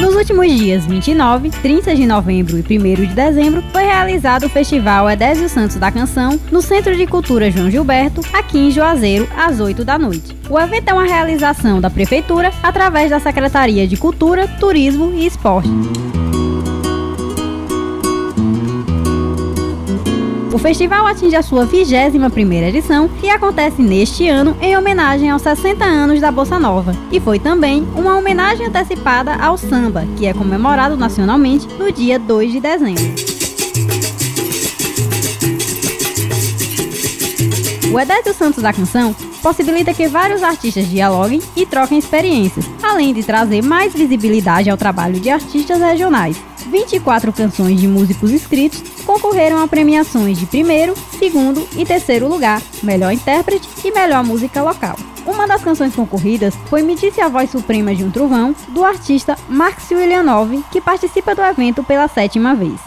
Nos 0.00 0.16
últimos 0.16 0.50
dias 0.50 0.84
29, 0.84 1.50
30 1.50 1.94
de 1.94 2.04
novembro 2.04 2.58
e 2.58 2.62
1 2.62 2.94
de 2.94 3.14
dezembro, 3.14 3.62
foi 3.72 3.84
realizado 3.84 4.46
o 4.46 4.48
Festival 4.48 5.08
Edésio 5.08 5.48
Santos 5.48 5.76
da 5.76 5.90
Canção 5.90 6.38
no 6.50 6.60
Centro 6.60 6.96
de 6.96 7.06
Cultura 7.06 7.48
João 7.48 7.70
Gilberto, 7.70 8.20
aqui 8.32 8.58
em 8.58 8.70
Juazeiro, 8.72 9.28
às 9.36 9.60
8 9.60 9.84
da 9.84 9.96
noite. 9.96 10.36
O 10.50 10.58
evento 10.58 10.88
é 10.88 10.92
uma 10.92 11.04
realização 11.04 11.80
da 11.80 11.88
Prefeitura 11.88 12.52
através 12.60 13.10
da 13.10 13.20
Secretaria 13.20 13.86
de 13.86 13.96
Cultura, 13.96 14.48
Turismo 14.48 15.12
e 15.14 15.26
Esporte. 15.26 15.70
O 20.54 20.58
festival 20.58 21.04
atinge 21.04 21.34
a 21.34 21.42
sua 21.42 21.66
21ª 21.66 22.68
edição 22.68 23.10
e 23.20 23.28
acontece 23.28 23.82
neste 23.82 24.28
ano 24.28 24.56
em 24.60 24.76
homenagem 24.76 25.28
aos 25.28 25.42
60 25.42 25.84
anos 25.84 26.20
da 26.20 26.30
Bossa 26.30 26.60
Nova. 26.60 26.94
E 27.10 27.18
foi 27.18 27.40
também 27.40 27.84
uma 27.96 28.16
homenagem 28.16 28.64
antecipada 28.64 29.34
ao 29.34 29.58
samba, 29.58 30.06
que 30.16 30.26
é 30.26 30.32
comemorado 30.32 30.96
nacionalmente 30.96 31.66
no 31.76 31.90
dia 31.90 32.20
2 32.20 32.52
de 32.52 32.60
dezembro. 32.60 33.02
O 37.92 37.98
Edésio 37.98 38.32
Santos 38.32 38.62
da 38.62 38.72
Canção 38.72 39.12
possibilita 39.44 39.92
que 39.92 40.08
vários 40.08 40.42
artistas 40.42 40.88
dialoguem 40.88 41.38
e 41.54 41.66
troquem 41.66 41.98
experiências, 41.98 42.64
além 42.82 43.12
de 43.12 43.22
trazer 43.22 43.62
mais 43.62 43.92
visibilidade 43.92 44.70
ao 44.70 44.76
trabalho 44.78 45.20
de 45.20 45.28
artistas 45.28 45.78
regionais. 45.82 46.42
24 46.70 47.30
canções 47.30 47.78
de 47.78 47.86
músicos 47.86 48.30
inscritos 48.30 48.82
concorreram 49.04 49.62
a 49.62 49.68
premiações 49.68 50.38
de 50.38 50.46
primeiro, 50.46 50.94
segundo 51.18 51.68
e 51.76 51.84
terceiro 51.84 52.26
lugar, 52.26 52.62
melhor 52.82 53.12
intérprete 53.12 53.68
e 53.84 53.92
melhor 53.92 54.24
música 54.24 54.62
local. 54.62 54.96
Uma 55.26 55.46
das 55.46 55.62
canções 55.62 55.94
concorridas 55.94 56.54
foi 56.70 56.80
Me 56.80 56.94
Disse 56.94 57.20
a 57.20 57.28
Voz 57.28 57.50
Suprema 57.50 57.94
de 57.94 58.02
um 58.02 58.10
Trovão, 58.10 58.56
do 58.68 58.82
artista 58.82 59.36
Marx 59.46 59.90
Willianov, 59.90 60.58
que 60.72 60.80
participa 60.80 61.34
do 61.34 61.42
evento 61.42 61.84
pela 61.84 62.08
sétima 62.08 62.54
vez 62.54 62.80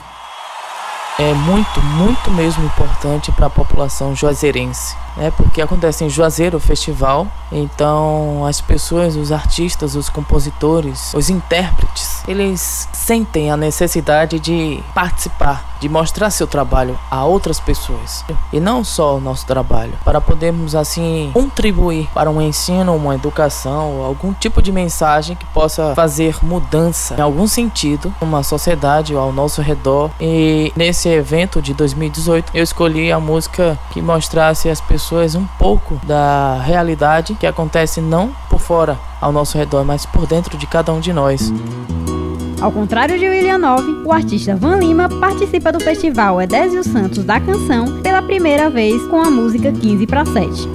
é 1.20 1.34
muito, 1.34 1.82
muito 1.82 2.30
mesmo 2.32 2.64
importante 2.64 3.32
para 3.32 3.48
a 3.48 3.50
população 3.50 4.16
juazeirense, 4.16 4.96
né? 5.18 5.32
Porque 5.36 5.62
acontece 5.62 6.06
em 6.06 6.10
Juazeiro 6.10 6.58
o 6.58 6.60
festival, 6.60 7.28
então 7.52 8.46
as 8.46 8.62
pessoas, 8.62 9.16
os 9.16 9.32
artistas, 9.32 9.96
os 9.96 10.10
compositores, 10.10 11.14
os 11.14 11.30
intérpretes, 11.30 12.24
eles 12.28 12.88
sentem 12.94 13.52
a 13.52 13.58
necessidade 13.58 14.40
de 14.40 14.82
participar, 14.94 15.77
de 15.80 15.90
mostrar 15.90 16.30
seu 16.30 16.48
trabalho 16.48 16.98
a 17.10 17.24
outras 17.26 17.60
pessoas 17.60 18.26
e 18.52 18.60
não 18.60 18.84
só 18.84 19.18
o 19.18 19.20
nosso 19.20 19.46
trabalho, 19.46 19.94
para 20.04 20.22
podermos 20.22 20.76
assim 20.76 21.32
contribuir 21.34 22.08
para 22.14 22.30
um 22.30 22.42
ensino, 22.42 22.96
uma 22.96 23.16
educação, 23.16 24.04
algum 24.04 24.34
tipo 24.34 24.62
de 24.62 24.72
mensagem 24.72 25.36
que 25.36 25.46
possa 25.48 25.94
fazer 25.96 26.38
mudança 26.44 27.16
em 27.16 27.22
algum 27.22 27.48
sentido 27.48 28.14
numa 28.22 28.44
sociedade 28.44 29.16
ao 29.16 29.32
nosso 29.32 29.62
redor. 29.62 30.12
E 30.20 30.72
nesse 30.76 31.10
evento 31.10 31.62
de 31.62 31.74
2018 31.74 32.52
eu 32.54 32.64
escolhi 32.64 33.12
a 33.12 33.20
música 33.20 33.78
que 33.92 34.02
mostrasse 34.02 34.70
às 34.70 34.82
pessoas 34.82 35.36
um 35.36 35.46
pouco 35.60 36.00
da 36.04 36.60
realidade 36.64 37.36
que 37.36 37.48
acontece 37.48 38.02
não 38.02 38.32
por 38.50 38.60
fora 38.60 38.98
ao 39.20 39.32
nosso 39.32 39.58
redor, 39.58 39.84
mas 39.84 40.06
por 40.06 40.26
dentro 40.26 40.58
de 40.58 40.68
cada 40.68 40.94
um 40.94 41.00
de 41.00 41.12
nós. 41.12 41.52
Ao 42.60 42.72
contrário 42.72 43.20
de 43.20 43.30
William 43.30 43.60
Nove, 43.60 44.02
o 44.04 44.12
artista 44.12 44.56
Van 44.56 44.78
Lima 44.78 45.08
participa 45.08 45.72
do 45.72 45.80
festival 45.80 46.42
Edésio 46.42 46.84
Santos 46.84 47.24
da 47.24 47.40
Canção 47.40 48.02
pela 48.02 48.20
primeira 48.20 48.68
vez 48.68 49.00
com 49.10 49.22
a 49.22 49.30
música 49.30 49.72
15 49.72 50.08
para 50.08 50.26
7. 50.26 50.68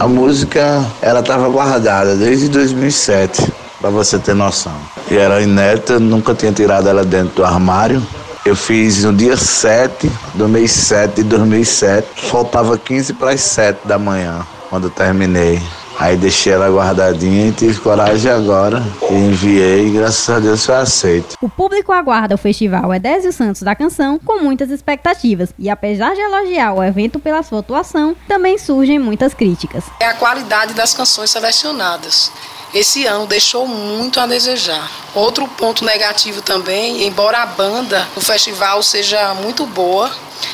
A 0.00 0.08
música 0.08 0.84
ela 1.00 1.20
estava 1.20 1.48
guardada 1.48 2.16
desde 2.16 2.48
2007, 2.48 3.52
para 3.80 3.90
você 3.90 4.18
ter 4.18 4.34
noção. 4.34 4.74
E 5.08 5.16
era 5.16 5.40
inédita, 5.40 6.00
nunca 6.00 6.34
tinha 6.34 6.52
tirado 6.52 6.88
ela 6.88 7.04
dentro 7.04 7.36
do 7.36 7.44
armário. 7.44 8.02
Eu 8.44 8.56
fiz 8.56 9.04
no 9.04 9.12
dia 9.12 9.36
7 9.36 10.10
do 10.34 10.48
mês 10.48 10.72
7 10.72 11.22
de 11.22 11.22
2007. 11.24 12.28
Faltava 12.28 12.76
15 12.76 13.12
para 13.12 13.30
as 13.30 13.40
7 13.40 13.86
da 13.86 13.98
manhã, 13.98 14.40
quando 14.68 14.88
eu 14.88 14.90
terminei. 14.90 15.62
Aí 15.98 16.16
deixei 16.16 16.52
ela 16.52 16.68
guardadinha 16.68 17.48
e 17.48 17.52
tive 17.52 17.80
coragem 17.80 18.30
agora 18.30 18.82
e 19.10 19.14
enviei 19.14 19.88
e 19.88 19.90
graças 19.90 20.28
a 20.28 20.38
Deus 20.38 20.64
foi 20.64 20.74
aceito. 20.74 21.36
O 21.40 21.48
público 21.48 21.90
aguarda 21.90 22.34
o 22.34 22.38
festival 22.38 22.92
Edésio 22.92 23.32
Santos 23.32 23.62
da 23.62 23.74
Canção 23.74 24.18
com 24.18 24.42
muitas 24.42 24.70
expectativas 24.70 25.54
e 25.58 25.70
apesar 25.70 26.14
de 26.14 26.20
elogiar 26.20 26.74
o 26.74 26.84
evento 26.84 27.18
pela 27.18 27.42
sua 27.42 27.60
atuação, 27.60 28.14
também 28.28 28.58
surgem 28.58 28.98
muitas 28.98 29.32
críticas. 29.32 29.84
É 29.98 30.06
a 30.06 30.14
qualidade 30.14 30.74
das 30.74 30.92
canções 30.92 31.30
selecionadas. 31.30 32.30
Esse 32.74 33.06
ano 33.06 33.26
deixou 33.26 33.66
muito 33.66 34.20
a 34.20 34.26
desejar. 34.26 34.90
Outro 35.14 35.46
ponto 35.48 35.84
negativo 35.84 36.42
também, 36.42 37.06
embora 37.06 37.42
a 37.42 37.46
banda 37.46 38.06
do 38.14 38.20
festival 38.20 38.82
seja 38.82 39.34
muito 39.34 39.64
boa, 39.66 40.10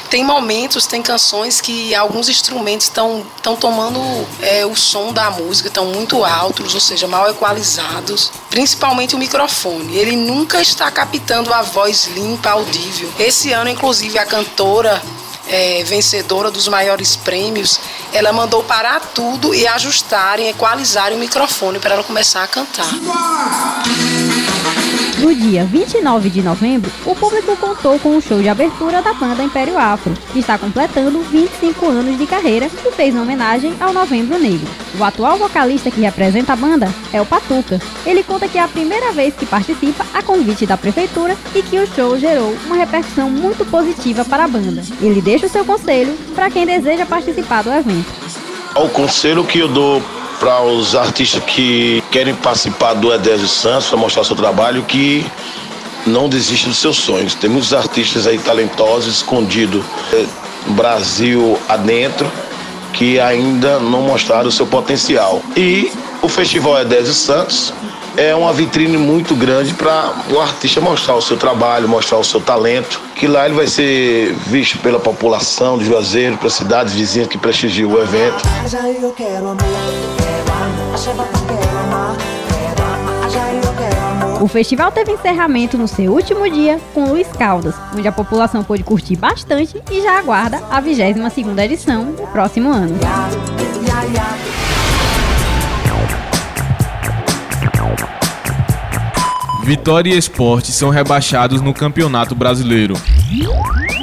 tem 0.08 0.24
momentos, 0.24 0.86
tem 0.86 1.02
canções 1.02 1.60
que 1.60 1.94
alguns 1.94 2.28
instrumentos 2.28 2.86
estão 2.86 3.24
tomando 3.58 3.98
é, 4.40 4.64
o 4.64 4.74
som 4.76 5.12
da 5.12 5.30
música, 5.30 5.68
estão 5.68 5.86
muito 5.86 6.24
altos, 6.24 6.74
ou 6.74 6.80
seja, 6.80 7.08
mal 7.08 7.28
equalizados. 7.30 8.30
Principalmente 8.50 9.14
o 9.14 9.18
microfone. 9.18 9.96
Ele 9.96 10.14
nunca 10.14 10.60
está 10.60 10.90
captando 10.90 11.52
a 11.52 11.62
voz 11.62 12.06
limpa, 12.14 12.50
audível. 12.50 13.10
Esse 13.18 13.52
ano, 13.52 13.70
inclusive, 13.70 14.18
a 14.18 14.26
cantora 14.26 15.02
é, 15.52 15.84
vencedora 15.84 16.50
dos 16.50 16.66
maiores 16.66 17.14
prêmios, 17.14 17.78
ela 18.12 18.32
mandou 18.32 18.64
parar 18.64 19.00
tudo 19.14 19.54
e 19.54 19.66
ajustarem, 19.66 20.48
equalizarem 20.48 21.16
o 21.16 21.20
microfone 21.20 21.78
para 21.78 21.94
ela 21.94 22.02
começar 22.02 22.42
a 22.42 22.48
cantar. 22.48 22.88
No 25.22 25.32
dia 25.32 25.64
29 25.64 26.30
de 26.30 26.42
novembro, 26.42 26.90
o 27.06 27.14
público 27.14 27.56
contou 27.56 27.96
com 28.00 28.16
o 28.16 28.20
show 28.20 28.42
de 28.42 28.48
abertura 28.48 29.00
da 29.00 29.14
banda 29.14 29.44
Império 29.44 29.78
Afro, 29.78 30.12
que 30.32 30.40
está 30.40 30.58
completando 30.58 31.20
25 31.20 31.86
anos 31.86 32.18
de 32.18 32.26
carreira 32.26 32.68
e 32.84 32.90
fez 32.90 33.14
uma 33.14 33.22
homenagem 33.22 33.72
ao 33.78 33.92
Novembro 33.92 34.36
Negro. 34.36 34.66
O 34.98 35.04
atual 35.04 35.38
vocalista 35.38 35.92
que 35.92 36.00
representa 36.00 36.54
a 36.54 36.56
banda 36.56 36.92
é 37.12 37.20
o 37.20 37.24
Patuca. 37.24 37.80
Ele 38.04 38.24
conta 38.24 38.48
que 38.48 38.58
é 38.58 38.62
a 38.62 38.68
primeira 38.68 39.12
vez 39.12 39.32
que 39.34 39.46
participa 39.46 40.04
a 40.12 40.24
convite 40.24 40.66
da 40.66 40.76
prefeitura 40.76 41.36
e 41.54 41.62
que 41.62 41.78
o 41.78 41.86
show 41.86 42.18
gerou 42.18 42.52
uma 42.66 42.74
repercussão 42.74 43.30
muito 43.30 43.64
positiva 43.64 44.24
para 44.24 44.44
a 44.44 44.48
banda. 44.48 44.82
Ele 45.00 45.22
deixa 45.22 45.41
o 45.46 45.48
seu 45.48 45.64
conselho 45.64 46.16
para 46.34 46.50
quem 46.50 46.66
deseja 46.66 47.06
participar 47.06 47.62
do 47.62 47.72
evento. 47.72 48.06
O 48.74 48.88
conselho 48.88 49.44
que 49.44 49.58
eu 49.58 49.68
dou 49.68 50.02
para 50.38 50.60
os 50.62 50.96
artistas 50.96 51.42
que 51.44 52.02
querem 52.10 52.34
participar 52.34 52.94
do 52.94 53.12
Edésio 53.12 53.46
Santos, 53.46 53.88
para 53.88 53.98
mostrar 53.98 54.24
seu 54.24 54.34
trabalho, 54.34 54.82
que 54.82 55.24
não 56.06 56.28
desistam 56.28 56.70
dos 56.70 56.78
seus 56.78 56.96
sonhos. 56.96 57.34
Tem 57.34 57.48
muitos 57.48 57.72
artistas 57.72 58.26
aí 58.26 58.38
talentosos, 58.38 59.16
escondidos 59.16 59.84
é, 60.12 60.26
Brasil 60.72 61.58
adentro, 61.68 62.30
que 62.92 63.20
ainda 63.20 63.78
não 63.78 64.02
mostraram 64.02 64.48
o 64.48 64.52
seu 64.52 64.66
potencial. 64.66 65.40
E 65.56 65.92
o 66.20 66.28
Festival 66.28 66.80
Edésio 66.80 67.14
Santos 67.14 67.72
é 68.16 68.34
uma 68.34 68.52
vitrine 68.52 68.96
muito 68.96 69.34
grande 69.34 69.72
para 69.74 70.12
o 70.30 70.40
artista 70.40 70.80
mostrar 70.80 71.14
o 71.14 71.22
seu 71.22 71.36
trabalho, 71.36 71.88
mostrar 71.88 72.18
o 72.18 72.24
seu 72.24 72.40
talento, 72.40 73.00
que 73.14 73.26
lá 73.26 73.46
ele 73.46 73.54
vai 73.54 73.66
ser 73.66 74.34
visto 74.46 74.78
pela 74.78 74.98
população 74.98 75.78
de 75.78 75.84
Juazeiro, 75.84 76.36
pelas 76.36 76.54
cidades 76.54 76.92
vizinhas 76.92 77.28
que 77.28 77.38
prestigiam 77.38 77.90
o 77.90 78.00
evento. 78.00 78.42
O 84.40 84.48
festival 84.48 84.90
teve 84.90 85.12
encerramento 85.12 85.78
no 85.78 85.86
seu 85.86 86.12
último 86.12 86.50
dia 86.50 86.80
com 86.92 87.04
Luiz 87.04 87.28
Caldas, 87.28 87.76
onde 87.96 88.08
a 88.08 88.12
população 88.12 88.64
pôde 88.64 88.82
curtir 88.82 89.16
bastante 89.16 89.80
e 89.90 90.02
já 90.02 90.18
aguarda 90.18 90.60
a 90.68 90.82
22ª 90.82 91.64
edição 91.64 92.06
no 92.06 92.26
próximo 92.26 92.70
ano. 92.70 92.98
Vitória 99.62 100.12
e 100.12 100.18
Esporte 100.18 100.72
são 100.72 100.90
rebaixados 100.90 101.60
no 101.60 101.72
Campeonato 101.72 102.34
Brasileiro. 102.34 102.94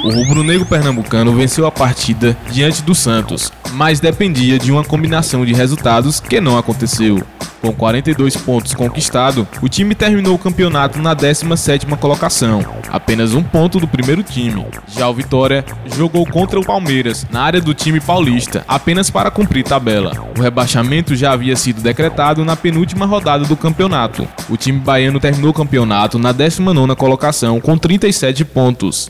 O 0.02 0.10
rubro-negro 0.10 0.64
pernambucano 0.64 1.34
venceu 1.34 1.66
a 1.66 1.70
partida 1.70 2.34
diante 2.50 2.82
do 2.82 2.94
Santos, 2.94 3.52
mas 3.72 4.00
dependia 4.00 4.58
de 4.58 4.72
uma 4.72 4.82
combinação 4.82 5.44
de 5.44 5.52
resultados 5.52 6.18
que 6.18 6.40
não 6.40 6.56
aconteceu. 6.56 7.22
Com 7.60 7.72
42 7.72 8.36
pontos 8.38 8.74
conquistados, 8.74 9.46
o 9.60 9.68
time 9.68 9.94
terminou 9.94 10.34
o 10.34 10.38
campeonato 10.38 10.98
na 10.98 11.14
17ª 11.14 11.96
colocação, 11.98 12.64
apenas 12.88 13.34
um 13.34 13.42
ponto 13.42 13.78
do 13.78 13.86
primeiro 13.86 14.22
time. 14.22 14.64
Já 14.88 15.08
o 15.08 15.14
Vitória 15.14 15.64
jogou 15.94 16.24
contra 16.24 16.58
o 16.58 16.64
Palmeiras, 16.64 17.26
na 17.30 17.42
área 17.42 17.60
do 17.60 17.74
time 17.74 18.00
paulista, 18.00 18.64
apenas 18.66 19.10
para 19.10 19.30
cumprir 19.30 19.64
tabela. 19.64 20.12
O 20.36 20.40
rebaixamento 20.40 21.14
já 21.14 21.32
havia 21.32 21.54
sido 21.54 21.82
decretado 21.82 22.44
na 22.44 22.56
penúltima 22.56 23.04
rodada 23.04 23.44
do 23.44 23.56
campeonato. 23.56 24.26
O 24.48 24.56
time 24.56 24.78
baiano 24.78 25.20
terminou 25.20 25.50
o 25.50 25.54
campeonato 25.54 26.18
na 26.18 26.32
19ª 26.32 26.96
colocação 26.96 27.60
com 27.60 27.76
37 27.76 28.44
pontos. 28.44 29.06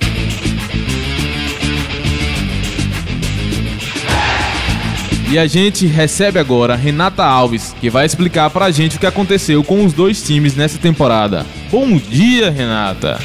E 5.30 5.38
a 5.38 5.46
gente 5.46 5.86
recebe 5.86 6.40
agora 6.40 6.74
Renata 6.74 7.22
Alves, 7.22 7.72
que 7.80 7.88
vai 7.88 8.04
explicar 8.04 8.50
pra 8.50 8.72
gente 8.72 8.96
o 8.96 8.98
que 8.98 9.06
aconteceu 9.06 9.62
com 9.62 9.84
os 9.84 9.92
dois 9.92 10.20
times 10.20 10.56
nessa 10.56 10.76
temporada. 10.76 11.46
Bom 11.70 11.96
dia, 11.96 12.50
Renata! 12.50 13.16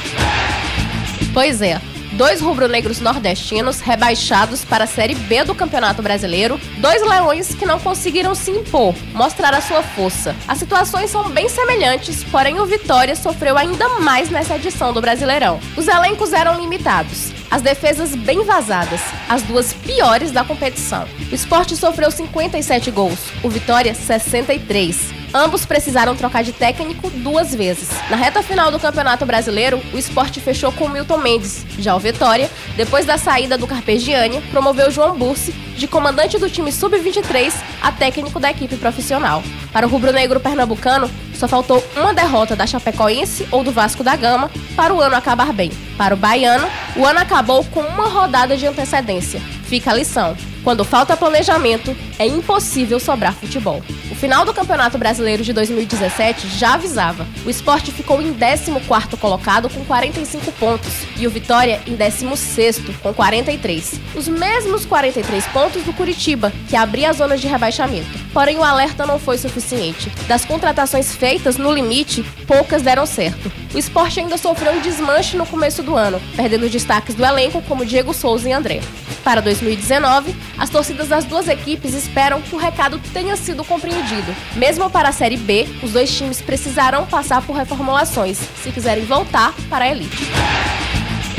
Pois 1.34 1.64
é, 1.64 1.82
dois 2.12 2.42
rubro-negros 2.42 3.00
nordestinos 3.00 3.80
rebaixados 3.80 4.64
para 4.64 4.84
a 4.84 4.88
Série 4.88 5.16
B 5.16 5.46
do 5.46 5.56
Campeonato 5.56 6.04
Brasileiro, 6.04 6.60
dois 6.78 7.02
leões 7.02 7.56
que 7.56 7.66
não 7.66 7.80
conseguiram 7.80 8.36
se 8.36 8.52
impor, 8.52 8.94
mostrar 9.12 9.56
a 9.56 9.62
sua 9.62 9.82
força. 9.82 10.36
As 10.48 10.60
situações 10.60 11.10
são 11.10 11.28
bem 11.32 11.50
semelhantes, 11.50 12.24
porém 12.26 12.60
o 12.60 12.68
Vitória 12.68 13.16
sofreu 13.16 13.58
ainda 13.58 13.90
mais 13.98 14.30
nessa 14.30 14.58
edição 14.58 14.94
do 14.94 15.02
Brasileirão. 15.02 15.60
Os 15.76 15.88
elencos 15.88 16.34
eram 16.34 16.62
limitados 16.62 17.34
As 17.50 17.62
defesas 17.62 18.16
bem 18.16 18.44
vazadas, 18.44 19.02
as 19.30 19.42
duas 19.44 19.74
piores 19.74 20.32
da 20.32 20.44
competição. 20.44 21.08
O 21.32 21.36
esporte 21.36 21.76
sofreu 21.76 22.12
57 22.12 22.92
gols, 22.92 23.20
o 23.44 23.50
Vitória 23.50 23.94
63. 23.94 25.14
Ambos 25.34 25.66
precisaram 25.66 26.16
trocar 26.16 26.44
de 26.44 26.54
técnico 26.54 27.10
duas 27.10 27.54
vezes. 27.54 27.90
Na 28.10 28.16
reta 28.16 28.42
final 28.42 28.72
do 28.72 28.80
Campeonato 28.80 29.26
Brasileiro, 29.26 29.82
o 29.94 29.98
esporte 29.98 30.40
fechou 30.40 30.72
com 30.72 30.88
Milton 30.88 31.18
Mendes. 31.18 31.66
Já 31.78 31.94
o 31.94 32.00
Vitória, 32.00 32.50
depois 32.78 33.06
da 33.06 33.18
saída 33.18 33.58
do 33.58 33.68
Carpegiani, 33.68 34.40
promoveu 34.50 34.90
João 34.90 35.18
Bursi, 35.18 35.52
de 35.52 35.88
comandante 35.88 36.38
do 36.38 36.50
time 36.50 36.72
sub-23 36.72 37.54
a 37.82 37.92
técnico 37.92 38.40
da 38.40 38.50
equipe 38.50 38.78
profissional. 38.78 39.44
Para 39.74 39.86
o 39.86 39.90
rubro-negro 39.90 40.40
pernambucano, 40.40 41.12
só 41.36 41.48
faltou 41.48 41.84
uma 41.96 42.14
derrota 42.14 42.56
da 42.56 42.66
Chapecoense 42.66 43.48
ou 43.52 43.64
do 43.64 43.72
Vasco 43.72 44.04
da 44.04 44.16
Gama 44.16 44.50
para 44.76 44.94
o 44.94 45.02
ano 45.02 45.16
acabar 45.16 45.52
bem. 45.54 45.72
Para 45.98 46.14
o 46.14 46.18
baiano, 46.18 46.68
o 46.96 47.06
ano 47.06 47.20
acabou 47.20 47.64
com 47.66 47.82
uma 47.82 48.08
rodada 48.08 48.58
de 48.58 48.66
antecedência. 48.66 49.40
Fica 49.66 49.92
a 49.92 49.94
lição. 49.94 50.36
Quando 50.66 50.84
falta 50.84 51.16
planejamento, 51.16 51.96
é 52.18 52.26
impossível 52.26 53.00
sobrar 53.00 53.36
futebol. 53.36 53.84
O 54.10 54.16
final 54.16 54.44
do 54.44 54.52
Campeonato 54.52 54.98
Brasileiro 54.98 55.44
de 55.44 55.54
2017 55.54 56.48
já 56.58 56.74
avisava. 56.74 57.28
O 57.46 57.52
esporte 57.52 57.92
ficou 57.92 58.20
em 58.20 58.34
14º 58.34 59.16
colocado 59.20 59.70
com 59.70 59.86
45 59.86 60.52
pontos 60.54 60.92
e 61.20 61.28
o 61.28 61.30
Vitória 61.30 61.80
em 61.86 61.96
16º 61.96 62.96
com 63.04 63.14
43. 63.14 64.00
Os 64.16 64.28
mesmos 64.28 64.88
43 64.88 65.46
pontos 65.50 65.84
do 65.84 65.94
Curitiba, 65.94 66.52
que 66.68 66.76
abria 66.76 67.12
a 67.12 67.14
zona 67.14 67.38
de 67.38 67.48
rebaixamento. 67.48 68.18
Porém, 68.34 68.58
o 68.58 68.64
alerta 68.64 69.06
não 69.06 69.20
foi 69.20 69.38
suficiente. 69.38 70.10
Das 70.28 70.46
contratações 70.46 71.16
feitas, 71.16 71.58
no 71.58 71.72
limite, 71.72 72.24
poucas 72.48 72.82
deram 72.82 73.06
certo. 73.06 73.52
O 73.72 73.78
esporte 73.78 74.20
ainda 74.20 74.36
sofreu 74.36 74.74
um 74.74 74.82
desmanche 74.82 75.38
no 75.38 75.46
começo 75.46 75.84
do 75.84 75.96
ano, 75.96 76.20
perdendo 76.36 76.68
destaques 76.68 77.14
do 77.14 77.24
elenco 77.24 77.62
como 77.68 77.86
Diego 77.86 78.16
Souza 78.16 78.50
e 78.50 78.52
André. 78.52 78.82
Para 79.24 79.42
2019, 79.42 80.36
as 80.58 80.70
torcidas 80.70 81.08
das 81.08 81.26
duas 81.26 81.48
equipes 81.48 81.94
esperam 81.94 82.42
que 82.42 82.56
o 82.56 82.60
recado 82.60 83.00
tenha 83.14 83.36
sido 83.36 83.64
compreendido. 83.64 84.36
Mesmo 84.56 84.90
para 84.90 85.10
a 85.10 85.12
Série 85.12 85.38
B, 85.38 85.68
os 85.84 85.92
dois 85.92 86.16
times 86.16 86.42
precisarão 86.42 87.06
passar 87.06 87.42
por 87.42 87.56
reformulações 87.56 88.38
se 88.62 88.72
quiserem 88.72 89.06
voltar 89.06 89.54
para 89.70 89.86
a 89.86 89.90
elite. 89.90 90.26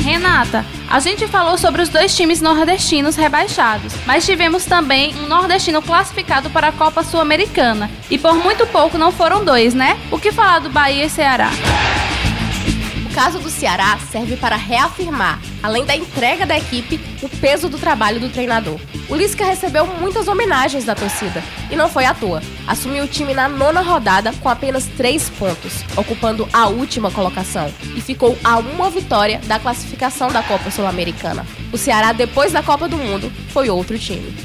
Renata, 0.07 0.65
a 0.89 1.01
gente 1.01 1.27
falou 1.27 1.57
sobre 1.57 1.81
os 1.81 1.89
dois 1.89 2.15
times 2.15 2.39
nordestinos 2.39 3.17
rebaixados, 3.17 3.93
mas 4.05 4.25
tivemos 4.25 4.63
também 4.63 5.13
um 5.17 5.27
nordestino 5.27 5.81
classificado 5.81 6.49
para 6.49 6.69
a 6.69 6.71
Copa 6.71 7.03
Sul-Americana. 7.03 7.91
E 8.09 8.17
por 8.17 8.33
muito 8.35 8.65
pouco 8.67 8.97
não 8.97 9.11
foram 9.11 9.43
dois, 9.43 9.73
né? 9.73 9.99
O 10.09 10.17
que 10.17 10.31
falar 10.31 10.59
do 10.59 10.69
Bahia 10.69 11.05
e 11.05 11.09
Ceará? 11.09 11.49
O 13.05 13.13
caso 13.13 13.39
do 13.39 13.49
Ceará 13.49 13.99
serve 14.09 14.37
para 14.37 14.55
reafirmar, 14.55 15.41
além 15.61 15.83
da 15.83 15.95
entrega 15.95 16.45
da 16.45 16.57
equipe, 16.57 17.01
o 17.21 17.27
peso 17.27 17.67
do 17.67 17.77
trabalho 17.77 18.21
do 18.21 18.29
treinador. 18.29 18.79
O 19.09 19.15
Lisca 19.15 19.45
recebeu 19.45 19.87
muitas 19.87 20.27
homenagens 20.27 20.83
da 20.83 20.93
torcida, 20.93 21.41
e 21.71 21.77
não 21.77 21.87
foi 21.87 22.03
à 22.03 22.13
toa. 22.13 22.41
Assumiu 22.67 23.05
o 23.05 23.07
time 23.07 23.33
na 23.33 23.47
nona 23.47 23.79
rodada 23.79 24.33
com 24.41 24.49
apenas 24.49 24.85
três 24.97 25.29
pontos, 25.29 25.81
ocupando 25.95 26.47
a 26.51 26.67
última 26.67 27.09
colocação, 27.09 27.73
e 27.95 28.01
ficou 28.01 28.37
a 28.43 28.57
uma 28.57 28.89
vitória 28.89 29.39
da 29.45 29.59
classificação 29.59 30.29
da 30.29 30.43
Copa 30.43 30.69
Sul-Americana. 30.69 31.45
O 31.71 31.77
Ceará, 31.77 32.11
depois 32.11 32.51
da 32.51 32.61
Copa 32.61 32.89
do 32.89 32.97
Mundo, 32.97 33.31
foi 33.49 33.69
outro 33.69 33.97
time. 33.97 34.35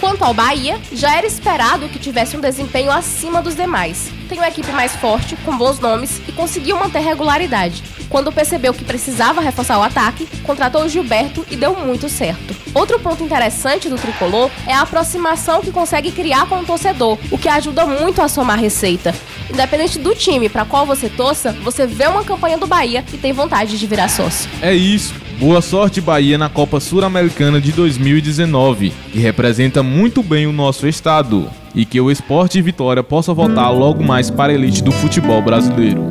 Quanto 0.00 0.22
ao 0.22 0.32
Bahia, 0.32 0.78
já 0.92 1.16
era 1.16 1.26
esperado 1.26 1.88
que 1.88 1.98
tivesse 1.98 2.36
um 2.36 2.40
desempenho 2.40 2.90
acima 2.90 3.42
dos 3.42 3.56
demais. 3.56 4.10
Tem 4.28 4.38
uma 4.38 4.48
equipe 4.48 4.70
mais 4.70 4.94
forte, 4.94 5.34
com 5.44 5.56
bons 5.56 5.80
nomes 5.80 6.20
e 6.28 6.32
conseguiu 6.32 6.78
manter 6.78 7.00
regularidade. 7.00 7.82
Quando 8.08 8.32
percebeu 8.32 8.72
que 8.72 8.84
precisava 8.84 9.40
reforçar 9.40 9.78
o 9.78 9.82
ataque, 9.82 10.26
contratou 10.44 10.84
o 10.84 10.88
Gilberto 10.88 11.44
e 11.50 11.56
deu 11.56 11.74
muito 11.74 12.08
certo. 12.08 12.54
Outro 12.72 13.00
ponto 13.00 13.24
interessante 13.24 13.88
do 13.88 13.96
tricolor 13.96 14.50
é 14.66 14.72
a 14.72 14.82
aproximação 14.82 15.60
que 15.60 15.72
consegue 15.72 16.12
criar 16.12 16.46
com 16.46 16.60
o 16.60 16.64
torcedor, 16.64 17.18
o 17.30 17.36
que 17.36 17.48
ajuda 17.48 17.84
muito 17.84 18.22
a 18.22 18.28
somar 18.28 18.58
receita. 18.58 19.12
Independente 19.52 19.98
do 19.98 20.14
time 20.14 20.48
para 20.48 20.64
qual 20.64 20.86
você 20.86 21.08
torça, 21.08 21.52
você 21.64 21.86
vê 21.86 22.06
uma 22.06 22.22
campanha 22.22 22.56
do 22.56 22.66
Bahia 22.66 23.04
e 23.12 23.18
tem 23.18 23.32
vontade 23.32 23.76
de 23.76 23.86
virar 23.86 24.08
sócio. 24.08 24.48
É 24.62 24.72
isso. 24.72 25.27
Boa 25.38 25.62
sorte, 25.62 26.00
Bahia, 26.00 26.36
na 26.36 26.48
Copa 26.48 26.80
Sul-Americana 26.80 27.60
de 27.60 27.70
2019, 27.70 28.92
que 29.12 29.18
representa 29.20 29.82
muito 29.84 30.20
bem 30.22 30.46
o 30.46 30.52
nosso 30.52 30.86
estado. 30.88 31.48
E 31.74 31.84
que 31.84 32.00
o 32.00 32.10
Esporte 32.10 32.60
Vitória 32.60 33.04
possa 33.04 33.32
voltar 33.32 33.68
logo 33.70 34.02
mais 34.02 34.30
para 34.30 34.50
a 34.50 34.54
elite 34.54 34.82
do 34.82 34.90
futebol 34.90 35.40
brasileiro. 35.40 36.02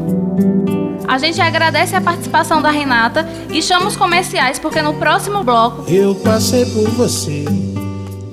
A 1.06 1.18
gente 1.18 1.42
agradece 1.42 1.96
a 1.96 2.00
participação 2.02 2.62
da 2.62 2.70
Renata 2.72 3.28
e 3.52 3.62
chama 3.62 3.88
os 3.88 3.98
comerciais 3.98 4.60
porque 4.60 4.82
no 4.82 4.94
próximo 4.94 5.44
bloco 5.44 5.86
Eu 5.92 6.16
passei 6.16 6.66
por 6.66 6.88
você 6.92 7.46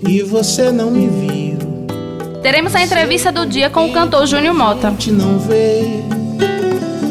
e 0.07 0.23
você 0.23 0.71
não 0.71 0.91
me 0.91 1.07
viu. 1.07 1.59
teremos 2.43 2.75
a 2.75 2.83
entrevista 2.83 3.33
do 3.33 3.47
dia 3.47 3.71
com 3.71 3.89
o 3.89 3.93
cantor 3.93 4.27
Júnior 4.27 4.55
Mota. 4.55 4.93
Te 4.93 5.11
não 5.11 5.39
vê. 5.39 6.03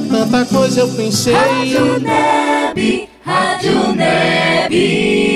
Tanta 0.09 0.45
coisa 0.45 0.81
eu 0.81 0.87
pensei. 0.89 1.33
Rádio 1.33 1.99
Neb, 1.99 3.09
Rádio 3.25 3.93
Neb. 3.95 5.32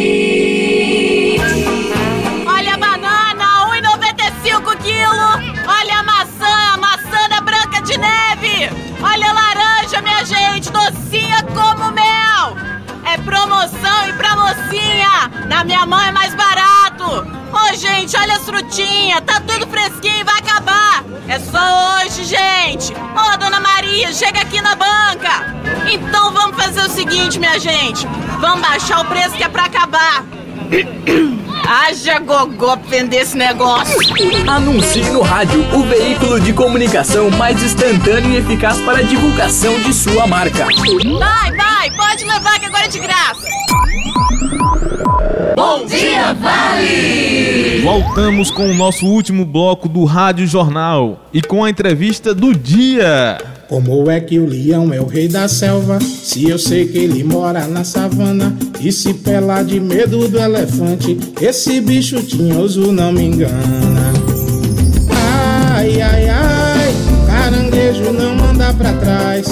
Promoção 13.38 14.10
e 14.10 14.14
pra 14.14 14.36
mocinha. 14.36 15.30
Na 15.48 15.64
minha 15.64 15.86
mão 15.86 16.02
é 16.02 16.12
mais 16.12 16.34
barato. 16.34 17.28
Ô, 17.54 17.76
gente, 17.76 18.18
olha 18.18 18.36
as 18.36 18.44
frutinhas. 18.44 19.22
Tá 19.26 19.40
tudo 19.42 19.68
fresquinho 19.68 20.22
e 20.22 20.24
vai 20.24 20.40
acabar. 20.40 21.04
É 21.28 21.40
só 21.40 22.02
hoje, 22.02 22.24
gente. 22.24 22.94
Ô, 22.94 23.38
dona 23.38 23.60
Maria, 23.60 24.12
chega 24.12 24.42
aqui 24.42 24.60
na 24.62 24.76
banca. 24.76 25.56
Então 25.92 26.32
vamos 26.34 26.58
fazer 26.58 26.82
o 26.82 26.90
seguinte, 26.90 27.40
minha 27.40 27.60
gente. 27.60 28.08
Vamos 28.40 28.62
baixar 28.62 29.02
o 29.02 29.06
preço 29.06 29.36
que 29.36 29.44
é 29.44 29.50
pra 29.50 29.66
acabar. 29.66 30.24
Haja 31.68 32.20
gogó 32.20 32.78
vender 32.88 33.18
esse 33.18 33.36
negócio. 33.38 33.98
Anuncie 34.48 35.04
no 35.12 35.22
rádio 35.22 35.60
o 35.76 35.84
veículo 35.84 36.40
de 36.40 36.54
comunicação 36.54 37.30
mais 37.32 37.62
instantâneo 37.62 38.32
e 38.32 38.38
eficaz 38.38 38.80
para 38.80 39.00
a 39.00 39.02
divulgação 39.02 39.78
de 39.82 39.94
sua 39.94 40.26
marca. 40.26 40.66
Vai, 40.66 41.52
vai, 41.52 41.92
pode 41.92 42.24
levar 42.24 42.58
que 42.58 42.68
agora 42.68 42.86
é 42.86 42.88
de 42.88 43.00
graça. 43.00 43.46
Bom 45.56 45.86
dia, 45.86 46.34
Vale! 46.34 47.82
Voltamos 47.82 48.52
com 48.52 48.70
o 48.70 48.74
nosso 48.74 49.06
último 49.06 49.46
bloco 49.46 49.90
do 49.90 50.04
Rádio 50.06 50.46
Jornal 50.46 51.20
e 51.34 51.42
com 51.42 51.64
a 51.64 51.70
entrevista 51.70 52.34
do 52.34 52.54
dia. 52.54 53.38
Como 53.68 54.10
é 54.10 54.20
que 54.20 54.40
o 54.40 54.46
leão 54.46 54.94
é 54.94 55.02
o 55.02 55.06
rei 55.06 55.28
da 55.28 55.48
selva? 55.48 56.00
Se 56.00 56.50
eu 56.50 56.58
sei 56.58 56.88
que 56.88 56.98
ele 56.98 57.24
mora 57.24 57.68
na 57.68 57.84
savana 57.84 58.56
e 58.80 58.92
se 58.92 59.14
pela 59.14 59.62
de 59.64 59.80
medo 59.80 60.28
do 60.28 60.40
elefante, 60.40 61.18
esse 61.42 61.82
bicho 61.82 62.22
tinhoso 62.24 62.92
não 62.92 63.12
me 63.12 63.24
engana. 63.24 64.14
Ai, 65.74 66.02
ai, 66.02 66.30
ai, 66.30 66.96
caranguejo 67.28 68.14
não 68.14 68.36
manda 68.36 68.74
pra 68.74 68.94
trás. 68.94 69.48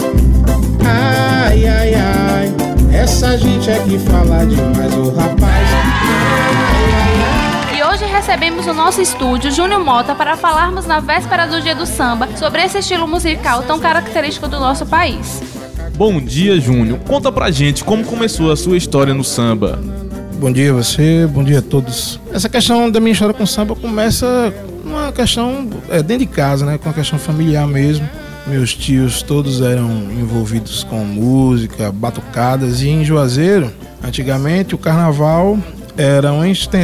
Ai, 0.84 1.67
ai, 1.67 1.93
ai, 1.93 1.94
gente 3.38 3.69
é 3.69 3.80
que 3.80 4.00
fala 4.00 4.45
demais, 4.45 4.93
o 4.95 5.10
rapaz. 5.10 5.67
E 7.76 7.84
hoje 7.84 8.06
recebemos 8.06 8.65
no 8.65 8.74
nosso 8.74 9.02
estúdio 9.02 9.52
Júnior 9.52 9.84
Mota 9.84 10.15
para 10.15 10.38
falarmos 10.38 10.86
na 10.86 11.00
véspera 11.00 11.45
do 11.45 11.62
dia 11.62 11.76
do 11.76 11.86
samba 11.86 12.30
sobre 12.38 12.63
esse 12.63 12.80
estilo 12.80 13.08
musical 13.08 13.63
tão 13.63 13.80
característico 13.80 14.48
do 14.48 14.60
nosso 14.60 14.86
país. 14.86 15.41
Bom 15.95 16.19
dia, 16.21 16.60
Júnior. 16.60 17.00
Conta 17.00 17.32
pra 17.32 17.52
gente 17.52 17.84
como 17.84 18.06
começou 18.06 18.52
a 18.52 18.56
sua 18.56 18.78
história 18.78 19.13
no 19.13 19.24
samba. 19.24 19.80
Bom 20.39 20.52
dia 20.52 20.71
a 20.71 20.74
você, 20.74 21.28
bom 21.28 21.43
dia 21.43 21.60
a 21.60 21.62
todos. 21.62 22.19
Essa 22.32 22.48
questão 22.48 22.89
da 22.89 23.00
minha 23.00 23.13
história 23.13 23.34
com 23.34 23.45
samba 23.45 23.76
começa 23.76 24.54
uma 24.84 25.12
questão 25.12 25.69
é, 25.89 26.02
dentro 26.02 26.26
de 26.26 26.32
casa, 26.32 26.65
né? 26.65 26.78
Com 26.78 26.89
a 26.89 26.93
questão 26.93 27.17
familiar 27.17 27.67
mesmo. 27.67 28.08
Meus 28.47 28.75
tios 28.75 29.21
todos 29.21 29.62
eram 29.62 29.89
envolvidos 30.12 30.84
com 30.84 31.03
música, 31.03 31.91
batucadas 31.91 32.81
e 32.81 32.89
em 32.89 33.03
Juazeiro, 33.03 33.73
antigamente 34.03 34.75
o 34.75 34.77
carnaval 34.77 35.58
era 35.97 36.31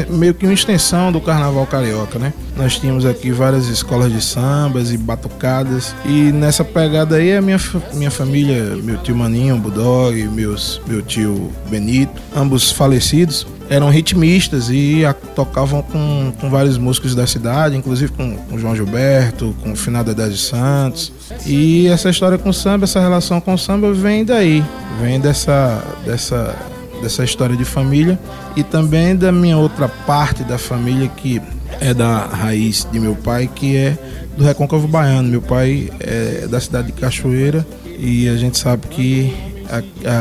meio 0.10 0.34
que 0.34 0.46
uma 0.46 0.54
extensão 0.54 1.12
do 1.12 1.20
carnaval 1.20 1.68
carioca, 1.68 2.18
né? 2.18 2.34
Nós 2.56 2.80
tínhamos 2.80 3.06
aqui 3.06 3.32
várias 3.32 3.68
escolas 3.68 4.12
de 4.12 4.22
sambas 4.22 4.92
e 4.92 4.98
batucadas 4.98 5.94
e 6.06 6.32
nessa 6.32 6.64
pegada 6.64 7.18
aí 7.18 7.36
a 7.36 7.42
minha, 7.42 7.60
minha 7.94 8.12
família, 8.12 8.76
meu 8.78 8.98
tio 8.98 9.16
Maninho, 9.16 9.58
Bulldog, 9.58 10.16
meus, 10.30 10.82
meu 10.88 11.02
tio 11.02 11.52
Benito, 11.70 12.22
ambos 12.36 12.72
falecidos, 12.72 13.46
eram 13.72 13.90
ritmistas 13.90 14.70
e 14.70 15.04
a- 15.06 15.14
tocavam 15.14 15.82
com, 15.82 16.32
com 16.40 16.50
vários 16.50 16.78
músicos 16.78 17.16
da 17.16 17.26
cidade, 17.26 17.76
inclusive 17.76 18.12
com, 18.12 18.36
com 18.36 18.60
João 18.60 18.76
Gilberto, 18.76 19.56
com 19.64 19.72
o 19.72 19.76
finado 19.76 20.12
Edésio 20.12 20.38
Santos. 20.38 21.12
E 21.46 21.88
essa 21.88 22.10
história 22.10 22.38
com 22.38 22.50
o 22.50 22.54
samba, 22.54 22.84
essa 22.84 23.00
relação 23.00 23.40
com 23.42 23.54
o 23.54 23.58
samba 23.58 23.94
vem 23.94 24.26
daí, 24.26 24.64
vem 25.02 25.20
dessa, 25.20 25.82
dessa 26.06 26.56
dessa 27.02 27.24
história 27.24 27.58
de 27.58 27.66
família 27.66 28.20
e 28.56 28.62
também 28.62 29.16
da 29.16 29.32
minha 29.32 29.58
outra 29.58 29.88
parte 29.90 30.44
da 30.44 30.60
família 30.60 31.08
que 31.08 31.42
é 31.80 31.96
da 31.96 32.28
raiz 32.28 32.88
de 32.92 33.00
meu 33.00 33.16
pai, 33.16 33.50
que 33.56 33.76
é 33.76 33.98
do 34.38 34.44
Recôncavo 34.44 34.88
Baiano. 34.88 35.28
Meu 35.28 35.42
pai 35.42 35.90
é 36.00 36.46
da 36.48 36.60
cidade 36.60 36.88
de 36.92 36.94
Cachoeira 36.94 37.66
e 37.98 38.30
a 38.30 38.36
gente 38.36 38.60
sabe 38.60 38.86
que 38.86 39.34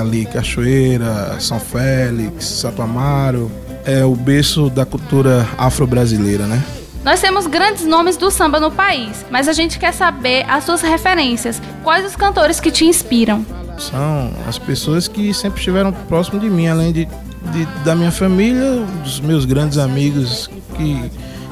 ali 0.00 0.26
Cachoeira, 0.26 1.38
São 1.40 1.58
Félix, 1.58 2.44
Santo 2.44 2.82
Amaro 2.82 3.50
é 3.84 4.04
o 4.04 4.14
berço 4.14 4.68
da 4.70 4.84
cultura 4.84 5.46
afro-brasileira, 5.56 6.46
né? 6.46 6.62
Nós 7.02 7.20
temos 7.20 7.46
grandes 7.46 7.86
nomes 7.86 8.16
do 8.16 8.30
samba 8.30 8.60
no 8.60 8.70
país, 8.70 9.24
mas 9.30 9.48
a 9.48 9.52
gente 9.52 9.78
quer 9.78 9.92
saber 9.92 10.44
as 10.48 10.64
suas 10.64 10.82
referências. 10.82 11.60
Quais 11.82 12.04
os 12.04 12.14
cantores 12.14 12.60
que 12.60 12.70
te 12.70 12.84
inspiram? 12.84 13.44
São 13.78 14.32
as 14.46 14.58
pessoas 14.58 15.08
que 15.08 15.32
sempre 15.32 15.58
estiveram 15.58 15.92
próximo 15.92 16.38
de 16.38 16.50
mim, 16.50 16.66
além 16.68 16.92
de, 16.92 17.06
de 17.06 17.64
da 17.84 17.94
minha 17.94 18.12
família, 18.12 18.84
dos 19.02 19.18
meus 19.18 19.46
grandes 19.46 19.78
amigos 19.78 20.50
que, 20.76 21.10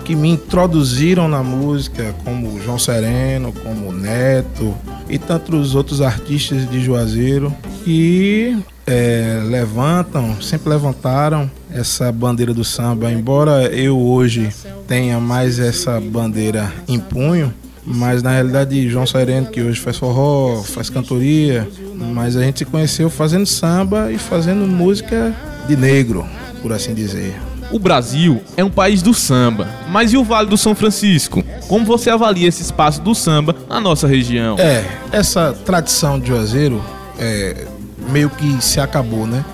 que 0.08 0.16
me 0.16 0.30
introduziram 0.30 1.28
na 1.28 1.42
música, 1.42 2.14
como 2.24 2.58
João 2.62 2.78
Sereno, 2.78 3.52
como 3.52 3.92
Neto 3.92 4.74
e 5.06 5.18
tantos 5.18 5.74
outros 5.74 6.00
artistas 6.00 6.66
de 6.70 6.80
Juazeiro 6.80 7.54
que 7.84 8.56
é, 8.86 9.42
levantam, 9.44 10.40
sempre 10.40 10.70
levantaram 10.70 11.50
essa 11.70 12.10
bandeira 12.10 12.54
do 12.54 12.64
samba. 12.64 13.12
Embora 13.12 13.64
eu 13.66 13.98
hoje 13.98 14.48
tenha 14.86 15.20
mais 15.20 15.58
essa 15.58 16.00
bandeira 16.00 16.72
em 16.88 16.98
punho, 16.98 17.52
mas 17.84 18.22
na 18.22 18.30
realidade 18.30 18.88
João 18.88 19.06
Sereno, 19.06 19.48
que 19.48 19.60
hoje 19.60 19.78
faz 19.78 19.98
forró, 19.98 20.62
faz 20.62 20.88
cantoria, 20.88 21.68
mas 22.14 22.34
a 22.34 22.40
gente 22.40 22.60
se 22.60 22.64
conheceu 22.64 23.10
fazendo 23.10 23.44
samba 23.44 24.10
e 24.10 24.16
fazendo 24.16 24.66
música 24.66 25.36
de 25.66 25.76
negro, 25.76 26.24
por 26.62 26.72
assim 26.72 26.94
dizer. 26.94 27.47
O 27.70 27.78
Brasil 27.78 28.42
é 28.56 28.64
um 28.64 28.70
país 28.70 29.02
do 29.02 29.12
samba, 29.12 29.68
mas 29.90 30.12
e 30.12 30.16
o 30.16 30.24
Vale 30.24 30.48
do 30.48 30.56
São 30.56 30.74
Francisco? 30.74 31.44
Como 31.68 31.84
você 31.84 32.08
avalia 32.08 32.48
esse 32.48 32.62
espaço 32.62 33.00
do 33.02 33.14
samba 33.14 33.54
na 33.68 33.78
nossa 33.78 34.08
região? 34.08 34.58
É, 34.58 34.84
essa 35.12 35.52
tradição 35.66 36.18
de 36.18 36.28
Juazeiro 36.28 36.82
é, 37.18 37.66
meio 38.10 38.30
que 38.30 38.62
se 38.62 38.80
acabou, 38.80 39.26
né? 39.26 39.44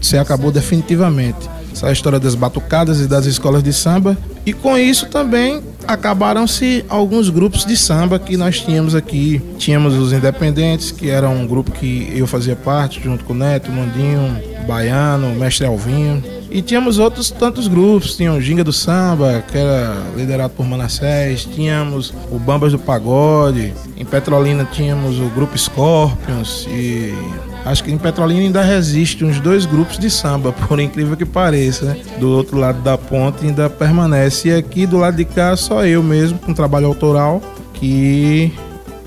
Se 0.00 0.16
acabou 0.16 0.52
definitivamente 0.52 1.48
essa 1.72 1.90
história 1.90 2.20
das 2.20 2.34
batucadas 2.34 3.00
e 3.00 3.08
das 3.08 3.26
escolas 3.26 3.62
de 3.62 3.72
samba. 3.72 4.16
E 4.44 4.52
com 4.52 4.78
isso 4.78 5.06
também 5.06 5.60
acabaram-se 5.86 6.84
alguns 6.88 7.28
grupos 7.28 7.64
de 7.64 7.76
samba 7.76 8.18
que 8.18 8.36
nós 8.36 8.60
tínhamos 8.60 8.94
aqui. 8.94 9.42
Tínhamos 9.58 9.94
os 9.94 10.12
Independentes, 10.12 10.92
que 10.92 11.10
era 11.10 11.28
um 11.28 11.46
grupo 11.46 11.72
que 11.72 12.12
eu 12.14 12.26
fazia 12.26 12.54
parte, 12.54 13.02
junto 13.02 13.24
com 13.24 13.32
o 13.32 13.36
Neto, 13.36 13.72
Mandinho, 13.72 14.40
Baiano, 14.66 15.34
Mestre 15.34 15.66
Alvinho. 15.66 16.22
E 16.56 16.62
tínhamos 16.62 16.98
outros 16.98 17.30
tantos 17.30 17.68
grupos, 17.68 18.16
tinha 18.16 18.32
o 18.32 18.40
Ginga 18.40 18.64
do 18.64 18.72
Samba, 18.72 19.44
que 19.46 19.58
era 19.58 19.94
liderado 20.16 20.54
por 20.54 20.64
Manassés, 20.64 21.44
tínhamos 21.44 22.14
o 22.32 22.38
Bambas 22.38 22.72
do 22.72 22.78
Pagode, 22.78 23.74
em 23.94 24.06
Petrolina 24.06 24.66
tínhamos 24.72 25.20
o 25.20 25.28
grupo 25.28 25.58
Scorpions 25.58 26.66
e 26.70 27.14
Acho 27.66 27.82
que 27.82 27.92
em 27.92 27.98
Petrolina 27.98 28.40
ainda 28.40 28.62
resiste 28.62 29.24
uns 29.24 29.40
dois 29.40 29.66
grupos 29.66 29.98
de 29.98 30.08
samba, 30.08 30.52
por 30.66 30.80
incrível 30.80 31.14
que 31.16 31.26
pareça, 31.26 31.84
né? 31.84 32.00
Do 32.18 32.30
outro 32.30 32.56
lado 32.56 32.80
da 32.80 32.96
ponte 32.96 33.44
ainda 33.44 33.68
permanece. 33.68 34.48
E 34.48 34.54
aqui 34.54 34.86
do 34.86 34.96
lado 34.96 35.16
de 35.16 35.24
cá 35.24 35.56
só 35.56 35.84
eu 35.84 36.00
mesmo, 36.00 36.38
com 36.38 36.54
trabalho 36.54 36.86
autoral, 36.86 37.42
que 37.74 38.52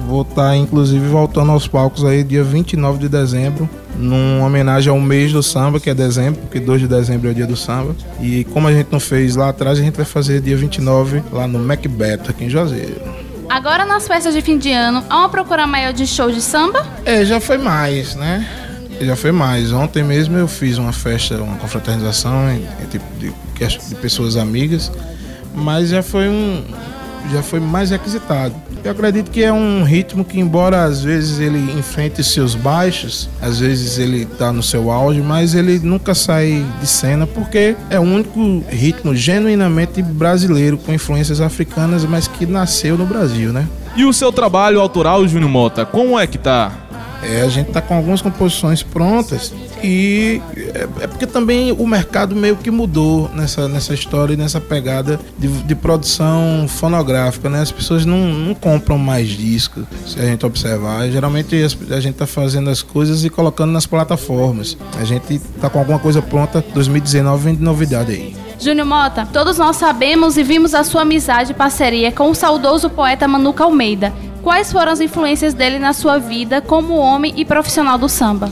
vou 0.09 0.23
estar 0.23 0.49
tá, 0.49 0.57
inclusive 0.57 1.07
voltando 1.07 1.53
aos 1.53 1.69
palcos 1.69 2.03
aí 2.03 2.21
dia 2.21 2.43
29 2.43 2.99
de 2.99 3.07
dezembro, 3.07 3.69
numa 3.99 4.45
homenagem 4.45 4.89
ao 4.89 4.99
mês 4.99 5.33
do 5.33 5.43
samba, 5.43 5.79
que 5.79 5.89
é 5.89 5.93
dezembro, 5.93 6.39
porque 6.41 6.59
2 6.59 6.81
de 6.81 6.87
dezembro 6.87 7.27
é 7.27 7.31
o 7.31 7.35
dia 7.35 7.45
do 7.45 7.55
samba. 7.55 7.95
E 8.21 8.45
como 8.45 8.67
a 8.67 8.73
gente 8.73 8.87
não 8.91 8.99
fez 8.99 9.35
lá 9.35 9.49
atrás, 9.49 9.77
a 9.77 9.81
gente 9.81 9.95
vai 9.95 10.05
fazer 10.05 10.41
dia 10.41 10.55
29 10.55 11.21
lá 11.31 11.47
no 11.47 11.59
Macbeth, 11.59 12.29
aqui 12.29 12.45
em 12.45 12.49
Juazeiro. 12.49 13.01
Agora 13.49 13.83
nas 13.83 14.07
festas 14.07 14.33
de 14.33 14.41
fim 14.41 14.57
de 14.57 14.71
ano, 14.71 15.03
há 15.09 15.17
uma 15.19 15.29
procura 15.29 15.67
maior 15.67 15.91
de 15.91 16.07
show 16.07 16.31
de 16.31 16.41
samba? 16.41 16.85
É, 17.03 17.25
já 17.25 17.39
foi 17.39 17.57
mais, 17.57 18.15
né? 18.15 18.47
Já 19.01 19.15
foi 19.15 19.31
mais. 19.31 19.71
Ontem 19.73 20.03
mesmo 20.03 20.37
eu 20.37 20.47
fiz 20.47 20.77
uma 20.77 20.93
festa, 20.93 21.35
uma 21.41 21.57
confraternização 21.57 22.49
entre 22.81 23.01
de, 23.17 23.33
de 23.89 23.95
pessoas 23.95 24.37
amigas, 24.37 24.91
mas 25.53 25.89
já 25.89 26.03
foi 26.03 26.29
um, 26.29 26.63
já 27.31 27.41
foi 27.43 27.59
mais 27.59 27.91
requisitado. 27.91 28.55
Eu 28.83 28.91
acredito 28.91 29.29
que 29.29 29.43
é 29.43 29.51
um 29.51 29.83
ritmo 29.83 30.23
que, 30.23 30.39
embora 30.39 30.83
às 30.83 31.03
vezes 31.03 31.39
ele 31.39 31.59
enfrente 31.77 32.23
seus 32.23 32.55
baixos, 32.55 33.29
às 33.41 33.59
vezes 33.59 33.97
ele 33.97 34.23
está 34.23 34.51
no 34.53 34.63
seu 34.63 34.89
auge, 34.89 35.21
mas 35.21 35.53
ele 35.53 35.79
nunca 35.79 36.15
sai 36.15 36.65
de 36.79 36.87
cena 36.87 37.27
porque 37.27 37.75
é 37.89 37.99
o 37.99 38.03
único 38.03 38.63
ritmo 38.69 39.15
genuinamente 39.15 40.01
brasileiro 40.01 40.77
com 40.77 40.93
influências 40.93 41.41
africanas, 41.41 42.05
mas 42.05 42.27
que 42.27 42.45
nasceu 42.45 42.97
no 42.97 43.05
Brasil, 43.05 43.51
né? 43.51 43.67
E 43.95 44.05
o 44.05 44.13
seu 44.13 44.31
trabalho 44.31 44.79
autoral, 44.79 45.27
Júnior 45.27 45.49
Mota, 45.49 45.85
como 45.85 46.17
é 46.17 46.25
que 46.25 46.37
tá? 46.37 46.71
É, 47.23 47.41
a 47.41 47.49
gente 47.49 47.71
tá 47.71 47.81
com 47.81 47.93
algumas 47.93 48.21
composições 48.21 48.81
prontas 48.81 49.53
e 49.83 50.41
é, 50.55 50.87
é, 51.01 51.07
porque 51.07 51.25
também 51.25 51.71
o 51.71 51.85
mercado 51.85 52.35
meio 52.35 52.55
que 52.55 52.71
mudou 52.71 53.29
nessa, 53.33 53.67
nessa 53.67 53.93
história 53.93 54.33
e 54.33 54.37
nessa 54.37 54.59
pegada 54.61 55.19
de, 55.37 55.47
de 55.47 55.75
produção 55.75 56.65
fonográfica, 56.67 57.49
né? 57.49 57.61
As 57.61 57.71
pessoas 57.71 58.05
não, 58.05 58.17
não 58.17 58.53
compram 58.53 58.97
mais 58.97 59.29
discos, 59.29 59.85
se 60.05 60.19
a 60.19 60.25
gente 60.25 60.45
observar. 60.45 61.09
Geralmente 61.09 61.55
a 61.91 61.99
gente 61.99 62.15
tá 62.15 62.25
fazendo 62.25 62.69
as 62.69 62.81
coisas 62.81 63.23
e 63.25 63.29
colocando 63.29 63.71
nas 63.71 63.85
plataformas. 63.85 64.77
A 64.99 65.03
gente 65.03 65.39
tá 65.59 65.69
com 65.69 65.79
alguma 65.79 65.99
coisa 65.99 66.21
pronta, 66.21 66.63
2019 66.73 67.43
vem 67.43 67.55
de 67.55 67.61
novidade 67.61 68.11
aí. 68.11 68.35
Júnior 68.59 68.85
Mota, 68.85 69.25
todos 69.25 69.57
nós 69.57 69.77
sabemos 69.77 70.35
e 70.35 70.43
vimos 70.43 70.73
a 70.73 70.83
sua 70.83 71.03
amizade 71.03 71.51
e 71.51 71.55
parceria 71.55 72.11
com 72.11 72.29
o 72.29 72.35
saudoso 72.35 72.89
poeta 72.89 73.25
Manuca 73.25 73.63
Almeida. 73.63 74.13
Quais 74.41 74.71
foram 74.71 74.91
as 74.91 75.01
influências 75.01 75.53
dele 75.53 75.79
na 75.79 75.93
sua 75.93 76.17
vida 76.17 76.61
como 76.61 76.95
homem 76.95 77.33
e 77.35 77.43
profissional 77.43 77.97
do 77.97 78.07
samba? 78.07 78.49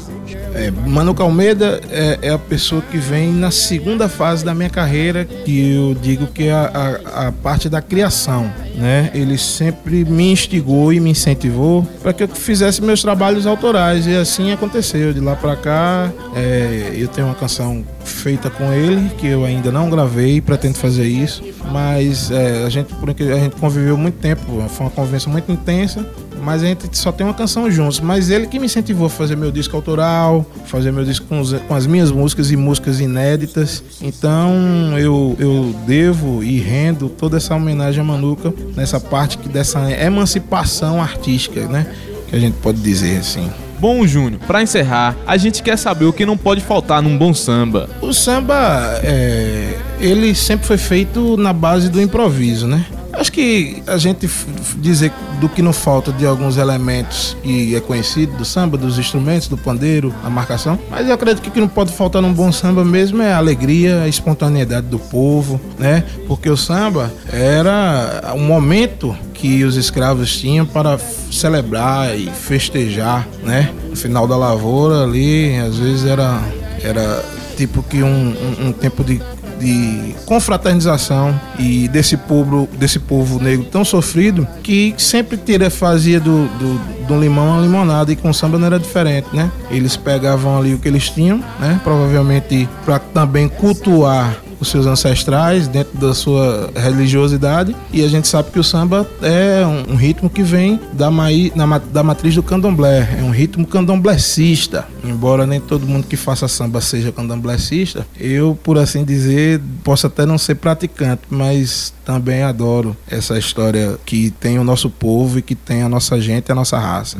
É, 0.58 0.72
Mano 0.72 1.14
Calmeida 1.14 1.80
é, 1.92 2.18
é, 2.24 2.30
a 2.32 2.40
pessoa 2.40 2.82
que 2.82 2.98
vem 2.98 3.32
na 3.32 3.52
segunda 3.52 4.10
fase 4.10 4.44
da 4.44 4.56
minha 4.56 4.72
carreira, 4.72 5.24
que 5.24 5.72
eu 5.72 5.94
digo 5.94 6.26
que 6.26 6.46
é 6.46 6.52
a, 6.52 7.00
a, 7.14 7.28
a 7.28 7.32
parte 7.32 7.70
da 7.70 7.80
criação. 7.80 8.52
Né? 8.76 9.12
Ele 9.14 9.38
sempre 9.38 10.04
me 10.04 10.32
instigou 10.32 10.92
e 10.92 11.00
me 11.00 11.12
incentivou 11.12 11.88
para 12.02 12.12
que 12.12 12.24
eu 12.24 12.28
fizesse 12.28 12.82
meus 12.82 13.04
trabalhos 13.04 13.46
autorais 13.46 14.08
e 14.08 14.16
assim 14.16 14.52
aconteceu. 14.52 15.14
De 15.14 15.20
lá 15.20 15.36
para 15.36 15.56
cá, 15.56 16.12
é, 16.36 16.92
eu 16.96 17.08
tenho 17.08 17.28
uma 17.28 17.36
canção 17.36 17.86
feita 18.04 18.50
com 18.50 18.74
ele 18.74 19.12
que 19.18 19.28
eu 19.28 19.46
ainda 19.46 19.72
não 19.72 19.92
gravei, 19.92 20.42
pretendo 20.42 20.76
fazer 20.76 21.06
isso, 21.06 21.44
mas 21.72 22.32
é, 22.32 22.64
a 22.66 22.70
gente 22.70 22.88
a 22.94 23.40
gente 23.40 23.56
conviveu 23.58 23.96
muito 23.96 24.16
tempo, 24.16 24.42
foi 24.70 24.86
uma 24.86 24.92
convivência 24.92 25.32
muito 25.32 25.52
intensa 25.52 26.04
mas 26.48 26.64
a 26.64 26.66
gente 26.66 26.98
só 26.98 27.12
tem 27.12 27.28
uma 27.28 27.34
canção 27.34 27.70
juntos. 27.70 28.00
Mas 28.00 28.30
ele 28.30 28.48
que 28.48 28.58
me 28.58 28.68
incentivou 28.68 29.08
a 29.08 29.10
fazer 29.10 29.36
meu 29.36 29.52
disco 29.52 29.76
autoral, 29.76 30.46
fazer 30.64 30.94
meu 30.94 31.04
disco 31.04 31.26
com, 31.28 31.42
os, 31.42 31.52
com 31.52 31.76
as 31.76 31.86
minhas 31.86 32.10
músicas 32.10 32.50
e 32.52 32.56
músicas 32.56 33.02
inéditas. 33.02 33.84
Então 34.02 34.98
eu, 34.98 35.36
eu 35.40 35.76
devo 35.86 36.42
e 36.42 36.58
rendo 36.58 37.10
toda 37.10 37.36
essa 37.36 37.54
homenagem 37.54 38.00
a 38.00 38.04
Manuca 38.04 38.54
nessa 38.78 38.98
parte 38.98 39.38
que 39.38 39.50
dessa 39.50 39.92
emancipação 39.92 41.02
artística, 41.02 41.68
né? 41.68 41.86
Que 42.30 42.38
a 42.38 42.40
gente 42.40 42.56
pode 42.62 42.80
dizer 42.80 43.18
assim. 43.18 43.52
Bom, 43.78 44.08
Júnior, 44.08 44.40
para 44.48 44.64
encerrar, 44.64 45.18
a 45.28 45.36
gente 45.36 45.62
quer 45.62 45.78
saber 45.78 46.06
o 46.06 46.14
que 46.14 46.26
não 46.26 46.38
pode 46.38 46.62
faltar 46.62 47.02
num 47.02 47.18
bom 47.18 47.34
samba. 47.34 47.90
O 48.02 48.14
samba, 48.14 49.02
é, 49.04 49.78
ele 50.00 50.34
sempre 50.34 50.66
foi 50.66 50.78
feito 50.78 51.36
na 51.36 51.52
base 51.52 51.90
do 51.90 52.02
improviso, 52.02 52.68
né? 52.68 52.86
Acho 53.18 53.32
que 53.32 53.82
a 53.88 53.98
gente 53.98 54.30
dizer 54.78 55.12
do 55.40 55.50
que 55.50 55.62
não 55.62 55.74
falta 55.74 56.12
de 56.12 56.26
alguns 56.26 56.58
elementos 56.58 57.36
que 57.42 57.76
é 57.76 57.80
conhecido 57.80 58.38
do 58.38 58.46
samba, 58.46 58.78
dos 58.78 59.00
instrumentos, 59.00 59.48
do 59.48 59.58
pandeiro, 59.58 60.14
a 60.24 60.30
marcação, 60.30 60.80
mas 60.90 61.08
eu 61.08 61.14
acredito 61.14 61.42
que 61.42 61.50
o 61.50 61.52
que 61.52 61.60
não 61.60 61.68
pode 61.68 61.92
faltar 61.94 62.22
num 62.22 62.34
bom 62.34 62.52
samba 62.52 62.86
mesmo 62.86 63.22
é 63.22 63.34
a 63.34 63.38
alegria, 63.38 64.04
a 64.04 64.08
espontaneidade 64.08 64.88
do 64.88 65.00
povo, 65.00 65.60
né? 65.78 66.04
Porque 66.28 66.50
o 66.50 66.58
samba 66.58 67.12
era 67.32 68.34
um 68.36 68.46
momento 68.46 69.18
que 69.34 69.64
os 69.64 69.76
escravos 69.76 70.38
tinham 70.38 70.66
para 70.66 71.00
celebrar 71.32 72.18
e 72.18 72.30
festejar, 72.30 73.28
né? 73.44 73.74
No 73.90 73.96
final 73.96 74.28
da 74.28 74.38
lavoura 74.38 75.04
ali, 75.04 75.56
às 75.58 75.78
vezes 75.78 76.06
era 76.06 76.42
era 76.84 77.24
tipo 77.56 77.82
que 77.82 78.04
um, 78.04 78.08
um, 78.08 78.68
um 78.68 78.72
tempo 78.72 79.04
de 79.04 79.20
de 79.60 80.16
confraternização 80.26 81.40
e 81.58 81.88
desse 81.88 82.18
povo, 82.18 82.68
desse 82.78 83.00
povo 83.00 83.42
negro 83.42 83.66
tão 83.66 83.84
sofrido 83.84 84.48
que 84.64 84.94
sempre 84.98 85.38
tira, 85.38 85.70
fazia 85.70 86.20
do, 86.20 86.48
do, 86.48 87.06
do 87.08 87.20
limão 87.20 87.48
uma 87.48 87.62
limonada 87.62 88.12
e 88.12 88.16
com 88.16 88.32
samba 88.34 88.58
não 88.58 88.68
era 88.68 88.80
diferente, 88.80 89.28
né? 89.34 89.52
Eles 89.70 89.96
pegavam 89.96 90.58
ali 90.58 90.74
o 90.74 90.80
que 90.80 90.88
eles 90.88 91.10
tinham, 91.10 91.38
né? 91.60 91.80
Provavelmente 91.84 92.68
para 92.86 93.00
também 93.00 93.48
cultuar 93.48 94.47
os 94.60 94.70
seus 94.70 94.86
ancestrais, 94.86 95.68
dentro 95.68 95.98
da 95.98 96.14
sua 96.14 96.72
religiosidade. 96.76 97.76
E 97.92 98.04
a 98.04 98.08
gente 98.08 98.28
sabe 98.28 98.52
que 98.52 98.60
o 98.60 98.64
samba 98.64 99.08
é 99.22 99.66
um, 99.66 99.94
um 99.94 99.96
ritmo 99.96 100.30
que 100.30 100.44
vem 100.44 100.80
da, 100.94 101.10
maí, 101.12 101.52
na, 101.56 101.78
da 101.78 102.04
matriz 102.04 102.36
do 102.36 102.44
candomblé. 102.44 103.18
É 103.20 103.24
um 103.24 103.32
ritmo 103.32 103.66
candomblecista. 103.66 104.88
Embora 105.04 105.46
nem 105.46 105.60
todo 105.60 105.88
mundo 105.88 106.08
que 106.08 106.18
faça 106.18 106.48
samba 106.48 106.82
seja 106.82 107.12
candomblecista, 107.12 108.06
eu, 108.20 108.58
por 108.64 108.78
assim 108.78 109.04
dizer, 109.04 109.62
posso 109.84 110.08
até 110.08 110.26
não 110.26 110.38
ser 110.38 110.56
praticante, 110.56 111.24
mas 111.30 111.94
também 112.06 112.44
adoro 112.44 112.96
essa 113.10 113.38
história 113.38 113.98
que 114.06 114.32
tem 114.32 114.60
o 114.60 114.64
nosso 114.64 114.90
povo 114.90 115.40
e 115.40 115.42
que 115.42 115.56
tem 115.56 115.82
a 115.84 115.90
nossa 115.90 116.20
gente 116.20 116.50
e 116.50 116.52
a 116.52 116.56
nossa 116.56 116.78
raça. 116.78 117.18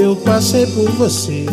Eu 0.00 0.16
passei 0.16 0.64
por 0.64 0.90
você. 0.92 1.44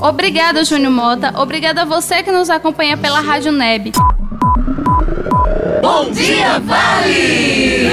Obrigada, 0.00 0.64
Júnior 0.64 0.90
Mota. 0.90 1.32
Obrigada 1.40 1.82
a 1.82 1.84
você 1.84 2.20
que 2.20 2.32
nos 2.32 2.50
acompanha 2.50 2.96
pela 2.96 3.20
Rádio 3.20 3.52
Neb. 3.52 3.92
Bom 5.80 6.10
dia, 6.10 6.58
Vale! 6.58 7.90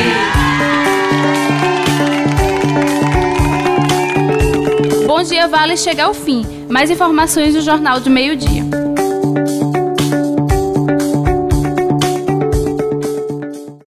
Bom 5.06 5.21
dia, 5.21 5.47
Vale 5.47 5.77
chega 5.77 6.06
ao 6.06 6.13
fim. 6.15 6.43
Mais 6.67 6.89
informações 6.89 7.53
do 7.53 7.62
Jornal 7.62 7.99
de 7.99 8.10
Meio-Dia. 8.10 8.83